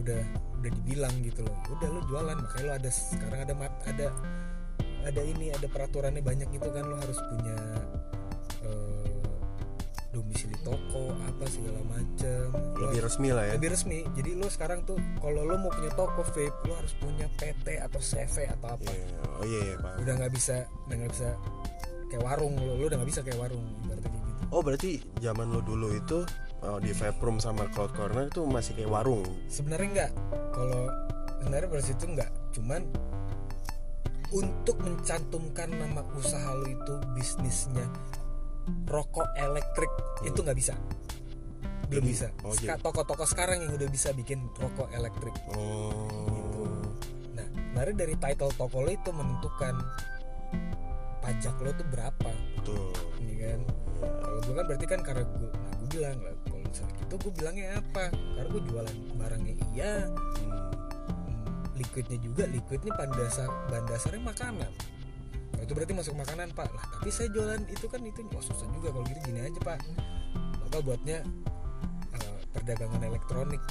Udah 0.00 0.20
udah 0.64 0.70
dibilang 0.80 1.14
gitu 1.20 1.40
loh. 1.44 1.56
Udah 1.76 1.88
lu 1.92 2.00
jualan 2.08 2.36
makanya 2.40 2.64
lo 2.64 2.72
ada 2.80 2.90
sekarang 2.90 3.40
ada 3.44 3.54
mat, 3.54 3.72
ada 3.84 4.08
ada 5.04 5.20
ini 5.20 5.52
ada 5.52 5.68
peraturannya 5.68 6.24
banyak 6.24 6.48
gitu 6.48 6.68
kan 6.72 6.88
lo 6.88 6.96
harus 6.96 7.20
punya 7.28 7.56
domisili 10.14 10.54
toko 10.62 11.10
apa 11.26 11.44
segala 11.50 11.82
macem. 11.90 12.54
Lo 12.78 12.94
lebih 12.94 13.02
resmi 13.02 13.28
lah 13.34 13.44
ya. 13.50 13.52
lebih 13.58 13.74
resmi. 13.74 14.06
Jadi 14.14 14.30
lo 14.38 14.46
sekarang 14.46 14.86
tuh 14.86 14.94
kalau 15.18 15.42
lo 15.42 15.58
mau 15.58 15.74
punya 15.74 15.90
toko 15.98 16.22
vape 16.22 16.54
lo 16.70 16.78
harus 16.78 16.94
punya 17.02 17.26
PT 17.34 17.82
atau 17.82 17.98
CV 17.98 18.46
atau 18.46 18.68
apa. 18.78 18.86
Iya. 18.86 19.06
oh 19.34 19.44
iya 19.44 19.60
iya 19.66 19.76
pak 19.82 19.92
udah 19.98 20.14
nggak 20.14 20.32
bisa 20.32 20.56
udah 20.86 20.96
nggak 21.02 21.12
bisa 21.12 21.28
kayak 22.06 22.22
warung 22.22 22.54
lo 22.54 22.72
lo 22.78 22.84
udah 22.86 22.98
nggak 23.02 23.10
bisa 23.10 23.20
kayak 23.26 23.38
warung 23.42 23.66
ibaratnya 23.82 24.10
kayak 24.14 24.24
gitu. 24.30 24.42
Oh 24.54 24.62
berarti 24.62 24.90
zaman 25.18 25.46
lo 25.50 25.60
dulu 25.60 25.88
itu 25.90 26.18
oh, 26.62 26.78
di 26.78 26.90
vape 26.94 27.18
room 27.18 27.42
sama 27.42 27.66
cloud 27.74 27.90
corner 27.98 28.30
itu 28.30 28.46
masih 28.46 28.78
kayak 28.78 28.90
warung? 28.94 29.26
Sebenarnya 29.50 29.88
nggak. 29.90 30.12
Kalau 30.54 30.82
sebenarnya 31.42 31.68
pada 31.68 31.82
situ 31.82 32.04
nggak. 32.06 32.30
Cuman 32.54 32.82
untuk 34.34 34.76
mencantumkan 34.82 35.70
nama 35.70 36.02
usaha 36.18 36.54
lo 36.58 36.66
itu 36.66 36.94
bisnisnya 37.14 37.86
rokok 38.84 39.28
elektrik 39.36 39.92
itu 40.22 40.38
nggak 40.40 40.58
bisa. 40.58 40.74
Belum 41.84 42.00
Jadi- 42.00 42.12
bisa. 42.16 42.28
oh, 42.42 42.52
Ska- 42.52 42.74
jadi- 42.74 42.82
toko-toko 42.82 43.24
sekarang 43.28 43.60
yang 43.60 43.72
udah 43.72 43.88
bisa 43.88 44.10
bikin 44.12 44.40
rokok 44.56 44.88
elektrik. 44.92 45.34
Oh. 45.52 45.92
Gitu. 46.24 46.64
nah 47.34 47.44
sebenarnya 47.44 47.96
dari 47.98 48.14
title 48.16 48.52
toko 48.54 48.78
lo 48.80 48.90
itu 48.90 49.10
menentukan 49.10 49.74
pajak 51.20 51.56
lo 51.58 51.70
tuh 51.72 51.86
berapa? 51.88 52.30
Betul. 52.60 52.92
Ini 53.20 53.34
kan? 53.36 53.60
Kalau 54.00 54.38
gue 54.40 54.54
kan 54.54 54.64
berarti 54.64 54.86
kan 54.86 55.00
karena 55.00 55.24
gue 55.24 55.48
nah 55.50 55.72
gue 55.74 55.88
bilang 55.90 56.18
lah 56.20 56.34
kalau 56.44 56.60
misalnya 56.62 56.94
gitu 57.00 57.14
gue 57.18 57.32
bilangnya 57.34 57.66
apa? 57.76 58.04
Karena 58.12 58.48
gue 58.48 58.62
jualan 58.64 58.96
barangnya 59.16 59.54
iya. 59.72 59.94
Hmm. 60.08 60.52
hmm, 60.52 61.44
liquidnya 61.74 62.18
juga 62.20 62.44
liquidnya 62.46 62.92
bahan 62.94 63.12
dasar 63.12 63.48
bahan 63.68 63.84
dasarnya 63.88 64.22
makanan 64.22 64.70
itu 65.64 65.72
berarti 65.72 65.92
masuk 65.96 66.14
makanan 66.14 66.52
pak. 66.52 66.68
Lah 66.70 66.84
tapi 66.94 67.08
saya 67.08 67.28
jualan 67.32 67.62
itu 67.66 67.86
kan 67.88 68.00
itu 68.04 68.20
wah 68.30 68.44
susah 68.44 68.68
juga 68.70 68.92
kalau 68.92 69.04
gitu 69.08 69.20
gini 69.24 69.40
aja 69.40 69.60
pak. 69.60 69.78
Bapak 70.68 70.80
buatnya 70.84 71.18
eh, 72.14 72.36
perdagangan 72.52 73.00
elektronik. 73.02 73.62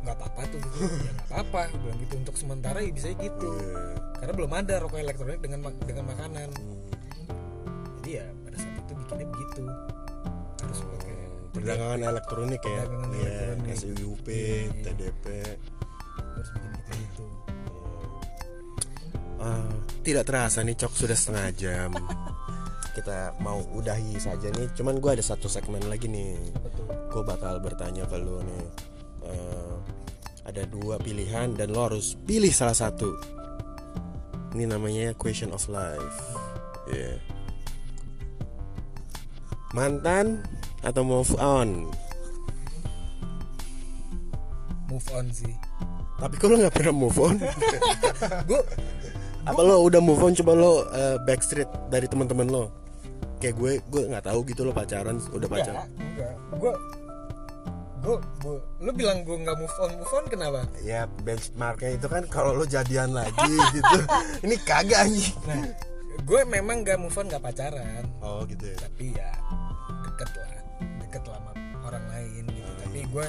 Nggak 0.00 0.16
apa-apa 0.16 0.42
tuh 0.48 0.58
gitu 0.64 0.78
ya 0.80 1.12
nggak 1.12 1.26
apa-apa. 1.28 1.62
Bilang 1.76 1.98
gitu. 2.00 2.14
Untuk 2.16 2.36
sementara 2.38 2.78
ya 2.80 2.90
bisa 2.90 3.08
gitu. 3.12 3.50
Iya. 3.50 3.98
karena 4.20 4.32
belum 4.36 4.52
ada 4.52 4.74
rokok 4.84 5.00
elektronik 5.00 5.40
dengan 5.40 5.60
dengan 5.80 6.04
makanan. 6.12 6.48
Jadi 8.00 8.10
ya 8.16 8.26
pada 8.44 8.56
saat 8.56 8.76
itu 8.78 8.92
bikinnya 8.96 9.26
begitu. 9.28 9.62
Harus 10.60 10.78
pakai 10.84 11.14
perdagangan 11.50 12.00
elektronik 12.04 12.60
ya. 12.60 12.82
Perdagangan 12.84 13.10
Iya, 13.10 13.32
elektronik. 13.32 13.76
SIUP 13.76 14.26
Iya. 14.28 14.82
TDP 14.84 15.24
harus 16.30 16.48
bikin 16.52 16.72
gitu 16.88 17.24
Ah, 19.40 19.72
tidak 20.04 20.28
terasa 20.28 20.60
nih 20.60 20.76
cok. 20.76 20.92
Sudah 20.92 21.16
setengah 21.16 21.48
jam. 21.56 21.90
Kita 22.96 23.32
mau 23.40 23.64
udahi 23.72 24.20
saja 24.20 24.52
nih. 24.52 24.68
Cuman 24.76 25.00
gue 25.00 25.10
ada 25.16 25.24
satu 25.24 25.48
segmen 25.48 25.80
lagi 25.88 26.06
nih. 26.06 26.36
Gue 27.08 27.24
bakal 27.24 27.56
bertanya 27.64 28.04
ke 28.04 28.20
lu 28.20 28.44
nih. 28.44 28.66
Eh, 29.24 29.74
ada 30.44 30.62
dua 30.68 31.00
pilihan 31.00 31.56
dan 31.56 31.72
lo 31.72 31.88
harus 31.88 32.18
pilih 32.28 32.52
salah 32.52 32.76
satu. 32.76 33.16
Ini 34.52 34.66
namanya 34.66 35.14
question 35.16 35.54
of 35.56 35.64
life. 35.72 36.18
Iya. 36.90 37.22
mantan 39.70 40.42
atau 40.82 41.06
move 41.06 41.30
on? 41.38 41.86
Move 44.90 45.08
on 45.14 45.30
sih. 45.30 45.54
Tapi 46.18 46.34
kalau 46.42 46.58
nggak 46.58 46.74
pernah 46.74 46.90
move 46.90 47.14
on? 47.22 47.38
Gue 48.50 48.58
apa 49.46 49.60
lo 49.64 49.84
udah 49.88 50.00
move 50.02 50.20
on? 50.20 50.32
Coba 50.36 50.52
lo 50.52 50.84
eh, 50.92 51.16
backstreet 51.24 51.68
dari 51.88 52.06
teman-teman 52.10 52.48
lo. 52.48 52.64
Kayak 53.40 53.56
gue 53.56 53.72
gue 53.88 54.02
nggak 54.12 54.24
tahu 54.28 54.44
gitu 54.44 54.68
lo 54.68 54.72
pacaran 54.76 55.16
udah 55.32 55.48
pacaran. 55.48 55.88
enggak 55.96 56.34
gue 56.60 56.72
gue 58.00 58.16
gue 58.16 58.56
lu 58.80 58.90
bilang 58.96 59.24
gue 59.24 59.36
nggak 59.36 59.56
move 59.60 59.76
on 59.80 59.90
move 59.96 60.12
on 60.12 60.24
kenapa? 60.28 60.60
Ya 60.84 61.08
benchmarknya 61.24 61.96
itu 61.96 62.06
kan 62.08 62.24
kalau 62.28 62.52
lo 62.52 62.64
jadian 62.68 63.16
lagi 63.16 63.52
gitu. 63.76 63.98
Ini 64.44 64.56
kagak 64.64 65.08
anjing. 65.08 65.36
Nah 65.48 65.64
gue 66.20 66.40
memang 66.44 66.84
nggak 66.84 67.00
move 67.00 67.16
on 67.16 67.26
nggak 67.32 67.40
pacaran. 67.40 68.04
Oh 68.20 68.44
gitu 68.44 68.68
ya. 68.68 68.76
Tapi 68.76 69.04
ya 69.16 69.30
deket 70.04 70.30
lah. 70.36 70.48
Deket 71.00 71.22
lah 71.24 71.38
sama 71.40 71.52
orang 71.88 72.04
lain 72.12 72.44
gitu. 72.44 72.70
Tapi 72.84 73.00
gue 73.08 73.26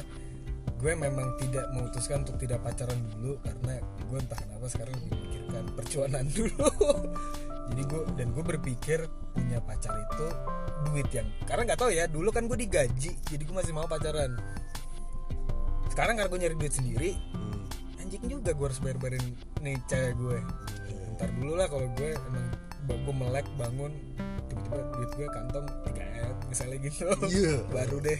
gue 0.81 0.93
memang 0.97 1.37
tidak 1.37 1.69
memutuskan 1.77 2.25
untuk 2.25 2.41
tidak 2.41 2.57
pacaran 2.65 2.97
dulu 3.13 3.37
karena 3.45 3.77
gue 4.09 4.17
entah 4.17 4.39
kenapa 4.41 4.65
sekarang 4.65 4.97
lebih 4.97 5.13
memikirkan 5.13 5.63
percuanan 5.77 6.25
dulu. 6.35 6.69
Jadi 7.71 7.81
gue 7.85 8.01
dan 8.17 8.27
gue 8.33 8.43
berpikir 8.43 8.99
punya 9.31 9.61
pacar 9.61 9.93
itu 9.95 10.27
duit 10.89 11.07
yang 11.13 11.29
karena 11.45 11.71
nggak 11.71 11.79
tahu 11.79 11.91
ya 11.93 12.09
dulu 12.09 12.33
kan 12.33 12.49
gue 12.49 12.57
digaji 12.57 13.13
jadi 13.29 13.41
gue 13.45 13.55
masih 13.55 13.71
mau 13.77 13.85
pacaran. 13.85 14.33
Sekarang 15.93 16.17
karena 16.17 16.29
gue 16.33 16.39
nyari 16.41 16.55
duit 16.57 16.73
sendiri 16.73 17.11
Hmm. 17.31 17.63
anjing 18.01 18.25
juga 18.25 18.51
gue 18.51 18.65
harus 18.65 18.81
bayar 18.81 18.97
bayarin 18.97 19.25
nih 19.61 19.77
cewek 19.85 20.13
gue. 20.17 20.37
Ntar 21.15 21.29
dulu 21.37 21.53
lah 21.53 21.67
kalau 21.69 21.87
gue 21.93 22.09
emang 22.17 22.47
gue 22.97 23.15
melek 23.15 23.47
bangun 23.55 23.93
tiba-tiba 24.47 24.79
duit 24.91 25.11
gue 25.15 25.27
kantong 25.29 25.65
3 25.87 26.27
m 26.27 26.35
misalnya 26.47 26.77
gitu 26.81 27.05
Iya. 27.23 27.55
baru 27.69 27.97
deh 27.99 28.19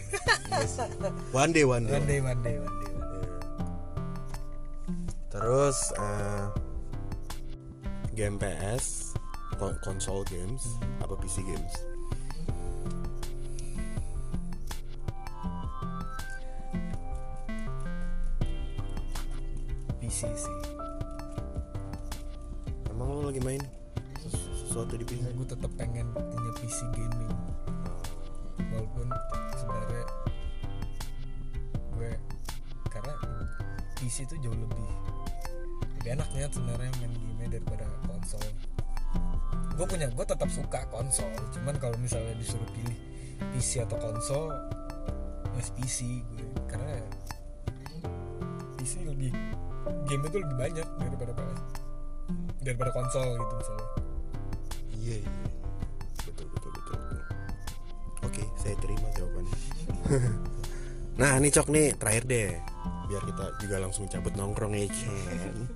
Yes. 0.52 0.76
one 1.32 1.50
day 1.50 1.64
one 1.64 1.84
day, 1.84 1.96
one 1.96 2.04
day 2.04 2.20
one 2.20 2.40
day 2.40 2.56
one 2.56 2.76
day, 2.78 2.90
one 2.92 3.08
day. 3.08 3.20
Iya. 3.22 3.32
terus 5.28 5.78
eh, 5.96 6.44
game 8.12 8.36
PS 8.36 9.16
konsol 9.80 10.20
games 10.26 10.66
apa 11.00 11.14
PC 11.16 11.40
games 11.42 11.72
PC 20.00 20.26
sih 20.34 20.58
emang 22.90 23.08
lo 23.08 23.30
lagi 23.30 23.40
main 23.40 23.62
sesuatu 24.72 24.96
di 24.96 25.04
PC 25.04 25.36
gue 25.36 25.44
tetap 25.44 25.68
pengen 25.76 26.08
punya 26.16 26.52
PC 26.56 26.88
gaming. 26.96 27.28
Walaupun 28.72 29.04
sebenarnya 29.60 30.04
gue 31.92 32.10
karena 32.88 33.14
PC 34.00 34.24
itu 34.24 34.48
jauh 34.48 34.56
lebih 34.56 34.88
lebih 36.00 36.08
enaknya 36.16 36.48
sebenarnya 36.48 36.88
main 37.04 37.12
game 37.12 37.52
daripada 37.52 37.84
konsol. 38.08 38.40
Gue 39.76 39.84
punya 39.84 40.08
gue 40.08 40.24
tetap 40.24 40.48
suka 40.48 40.88
konsol. 40.88 41.28
Cuman 41.52 41.76
kalau 41.76 42.00
misalnya 42.00 42.32
disuruh 42.40 42.64
pilih 42.72 42.96
PC 43.52 43.84
atau 43.84 44.00
konsol 44.00 44.56
mas 45.52 45.68
PC 45.76 46.24
gue. 46.32 46.48
Karena 46.64 46.96
PC 48.80 49.04
lebih 49.04 49.36
game 50.08 50.24
itu 50.24 50.36
lebih 50.40 50.56
banyak 50.56 50.88
daripada 50.96 51.60
daripada 52.64 52.90
konsol 52.96 53.36
gitu 53.36 53.54
misalnya 53.60 54.01
Iya 55.02 55.16
iya 55.18 55.30
betul 56.22 56.46
betul 56.48 56.70
betul. 56.70 56.94
betul. 56.94 57.18
Oke 58.22 58.42
saya 58.54 58.74
terima 58.78 59.08
jawabannya. 59.12 59.56
nah 61.20 61.36
ini 61.36 61.48
cok 61.50 61.68
nih 61.68 61.86
terakhir 61.98 62.24
deh 62.24 62.50
biar 63.10 63.22
kita 63.28 63.44
juga 63.60 63.76
langsung 63.82 64.06
cabut 64.08 64.32
nongkrong 64.32 64.72
ya 64.72 64.86
Chen. 64.88 65.54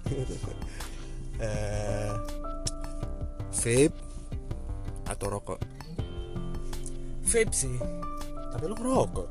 Eh, 1.37 2.13
vape 3.53 3.93
atau 5.05 5.27
rokok? 5.29 5.61
vape 7.29 7.53
sih 7.53 7.77
Tapi 8.49 8.65
lo 8.65 8.73
ngerokok. 8.73 9.29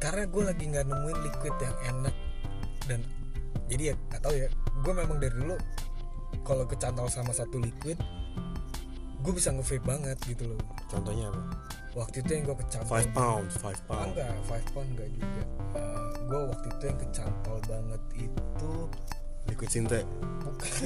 karena 0.00 0.24
gue 0.24 0.42
lagi 0.48 0.64
nggak 0.64 0.88
nemuin 0.88 1.18
liquid 1.20 1.54
yang 1.60 1.76
enak 1.92 2.14
dan 2.88 3.04
jadi 3.68 3.92
ya 3.92 3.94
gak 4.08 4.24
tahu 4.24 4.32
ya 4.32 4.48
gue 4.80 4.92
memang 4.96 5.20
dari 5.20 5.34
dulu 5.36 5.54
kalau 6.40 6.64
kecantol 6.64 7.12
sama 7.12 7.30
satu 7.30 7.60
liquid 7.60 8.00
gue 9.22 9.32
bisa 9.32 9.48
nge-vape 9.50 9.82
banget 9.82 10.18
gitu 10.26 10.50
loh. 10.50 10.60
Contohnya 10.86 11.30
apa? 11.30 11.42
waktu 11.92 12.24
itu 12.24 12.30
yang 12.32 12.48
gue 12.48 12.56
kecantol 12.56 12.88
Five 12.88 13.10
pounds, 13.12 13.52
five 13.60 13.76
Ah, 13.76 13.86
pounds. 13.86 14.16
enggak 14.16 14.32
five 14.48 14.66
pound 14.72 14.88
enggak 14.92 15.08
juga. 15.12 15.42
Gue 16.24 16.40
waktu 16.48 16.66
itu 16.70 16.84
yang 16.88 16.98
kecantol 16.98 17.58
banget 17.62 18.02
itu 18.16 18.72
Liquid 19.44 19.68
sinte. 19.68 20.00
bukan. 20.40 20.70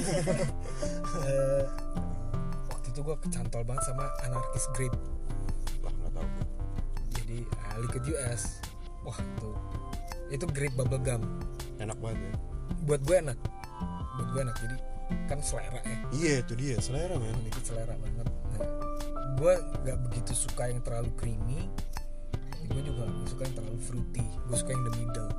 Eh, 1.23 1.63
waktu 2.67 2.87
itu 2.89 2.99
gue 3.01 3.15
kecantol 3.19 3.63
banget 3.63 3.83
sama 3.85 4.05
anarkis 4.21 4.65
grape. 4.73 4.97
Lah 5.79 5.93
nggak 5.93 6.11
tahu. 6.13 6.27
jadi 7.13 7.37
ah, 7.63 7.75
liquid 7.79 8.03
US 8.11 8.59
wah 9.01 9.15
itu 9.15 9.49
itu 10.29 10.45
grape 10.45 10.75
bubble 10.75 10.99
gum. 10.99 11.23
Enak 11.77 11.95
banget 11.97 12.19
ya. 12.19 12.33
Buat 12.83 13.01
gue 13.01 13.15
enak. 13.17 13.39
Buat 14.13 14.27
gue 14.29 14.41
enak. 14.43 14.57
Jadi 14.59 14.75
kan 15.27 15.39
selera 15.39 15.79
ya. 15.83 15.97
Iya 16.11 16.33
itu 16.43 16.53
dia 16.55 16.75
selera 16.79 17.15
men. 17.15 17.35
Dikit 17.47 17.63
selera 17.63 17.93
banget. 17.95 18.27
Nah 18.27 18.61
gue 19.37 19.53
nggak 19.85 19.97
begitu 20.09 20.31
suka 20.33 20.67
yang 20.71 20.81
terlalu 20.81 21.11
creamy. 21.15 21.67
Gue 22.67 22.83
juga 22.83 23.07
gak 23.07 23.31
suka 23.31 23.41
yang 23.47 23.55
terlalu 23.55 23.79
fruity. 23.79 24.25
Gue 24.43 24.57
suka 24.59 24.71
yang 24.75 24.83
the 24.83 24.93
middle. 24.99 25.29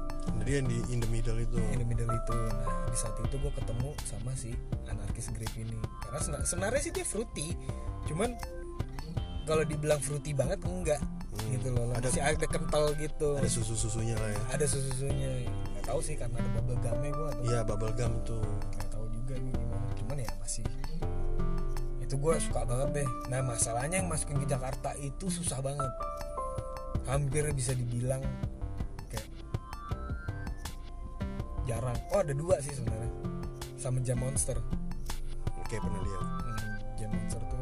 Jadi 0.41 0.51
yang 0.51 0.67
di 0.67 0.79
in 0.89 0.99
the 1.05 1.11
middle 1.13 1.37
itu. 1.37 1.57
In 1.77 1.79
the 1.85 1.89
middle 1.89 2.09
itu. 2.09 2.37
Nah 2.57 2.89
di 2.89 2.97
saat 2.97 3.17
itu 3.21 3.37
gue 3.37 3.53
ketemu 3.53 3.91
sama 4.09 4.33
si 4.33 4.57
anarkis 4.89 5.29
grape 5.37 5.57
ini. 5.61 5.77
Karena 6.09 6.21
sena- 6.25 6.45
sebenarnya 6.49 6.81
sih 6.81 6.93
dia 6.97 7.05
fruity. 7.05 7.53
Cuman 8.09 8.33
kalau 9.45 9.61
dibilang 9.65 10.01
fruity 10.01 10.33
banget 10.33 10.57
enggak. 10.65 11.01
Gitu 11.53 11.69
loh 11.69 11.93
Ada- 11.93 12.09
masih 12.09 12.25
ada 12.25 12.47
kental 12.49 12.85
gitu. 12.97 13.37
Ada 13.37 13.51
susu 13.53 13.77
susunya 13.77 14.17
lah 14.17 14.33
ya. 14.33 14.41
Ada 14.57 14.65
susu-susunya. 14.65 15.29
Nggak 15.77 15.85
tahu 15.85 16.01
sih 16.01 16.17
karena 16.17 16.37
ada 16.41 16.51
bubble 16.57 16.77
gumnya 16.81 17.11
gue 17.13 17.31
iya 17.45 17.61
bubble 17.61 17.93
gum 17.93 18.13
tuh 18.25 18.41
tahu 18.77 18.88
juga 19.29 19.37
gue 19.45 19.53
gimana? 19.53 19.89
Cuman 20.01 20.17
ya 20.25 20.31
masih 20.41 20.65
itu 22.01 22.15
gue 22.17 22.35
suka 22.41 22.65
banget 22.65 23.05
deh. 23.05 23.09
Nah 23.29 23.45
masalahnya 23.45 24.01
yang 24.01 24.09
masukin 24.09 24.41
ke 24.41 24.49
Jakarta 24.49 24.97
itu 24.97 25.29
susah 25.29 25.61
banget. 25.61 25.93
Hampir 27.05 27.45
bisa 27.53 27.77
dibilang 27.77 28.25
kayak 29.13 29.29
jarang. 31.69 32.01
Oh 32.17 32.25
ada 32.25 32.33
dua 32.33 32.57
sih 32.65 32.73
sebenarnya. 32.73 33.13
Sama 33.77 34.01
jam 34.01 34.17
monster. 34.17 34.57
Oke 35.61 35.77
pernah 35.77 36.01
lihat. 36.01 36.25
Hmm, 36.25 36.77
jam 36.97 37.11
monster 37.13 37.41
tuh 37.45 37.61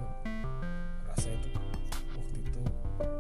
rasanya 1.11 1.37
tuh 1.43 1.53
waktu 2.15 2.37
itu 2.39 2.63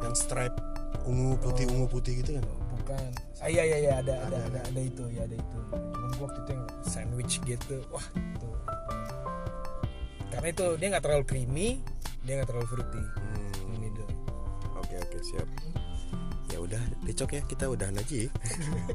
yang 0.06 0.14
stripe 0.14 0.58
ungu 1.02 1.34
putih 1.42 1.66
ungu 1.74 1.86
putih 1.90 2.22
gitu 2.22 2.38
kan 2.38 2.46
bukan 2.86 3.10
ah 3.42 3.50
iya 3.50 3.62
iya 3.66 3.76
iya 3.82 3.92
ada 3.98 4.14
ada 4.30 4.38
ada 4.46 4.60
ada 4.62 4.80
itu 4.80 5.02
ya 5.10 5.26
ada 5.26 5.34
itu. 5.34 5.58
Cuman 5.74 6.10
gua 6.14 6.30
waktu 6.30 6.38
itu 6.46 6.50
yang 6.54 6.64
sandwich 6.86 7.34
gitu 7.42 7.76
wah 7.90 8.06
itu. 8.14 8.48
Karena 10.30 10.48
itu 10.54 10.66
dia 10.78 10.86
nggak 10.94 11.02
terlalu 11.02 11.24
creamy 11.26 11.68
dia 12.22 12.38
nggak 12.38 12.48
terlalu 12.54 12.66
fruity. 12.70 13.02
Hmm, 13.02 13.50
in 13.58 13.66
the 13.74 13.78
middle 13.82 14.10
oke 14.78 14.94
oke 14.94 15.18
siap. 15.34 15.48
Ya 16.46 16.58
udah 16.62 16.82
decok 17.02 17.30
ya 17.34 17.42
kita 17.50 17.64
udahan 17.66 17.98
aja 17.98 18.16
ya. 18.26 18.30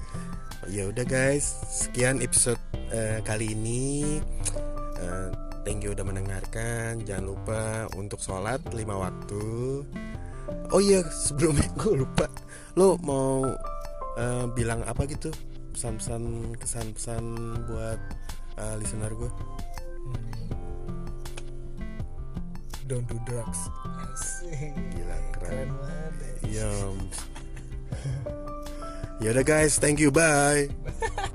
ya 0.80 0.84
udah 0.88 1.04
guys. 1.04 1.60
Sekian 1.68 2.24
episode 2.24 2.64
eh, 2.96 3.20
kali 3.28 3.52
ini. 3.52 4.24
Eh, 5.04 5.30
thank 5.68 5.84
you 5.84 5.92
udah 5.92 6.08
mendengarkan. 6.08 7.04
Jangan 7.04 7.26
lupa 7.28 7.92
untuk 8.00 8.24
sholat 8.24 8.64
lima 8.72 8.96
waktu. 8.96 9.84
Oh 10.72 10.80
iya 10.80 11.04
sebelumnya 11.12 11.68
gue 11.76 12.08
lupa. 12.08 12.32
Lo 12.80 12.96
mau 13.04 13.44
eh, 14.16 14.45
bilang 14.51 14.84
apa 14.84 15.03
gitu 15.05 15.30
pesan-pesan 15.72 16.24
kesan-pesan 16.57 17.24
buat 17.66 17.99
eh, 18.57 18.76
listener 18.78 19.12
gue 19.12 19.32
Hmm. 20.01 20.49
don't 22.89 23.05
do 23.05 23.16
drugs 23.24 23.70
Asik. 24.09 24.74
Gila, 24.91 25.18
keren. 25.32 25.70
banget 25.78 26.12
deh. 26.18 26.34
ya 26.51 26.70
ya 29.22 29.30
udah 29.30 29.45
guys 29.45 29.78
thank 29.78 30.01
you 30.01 30.09
bye 30.09 30.66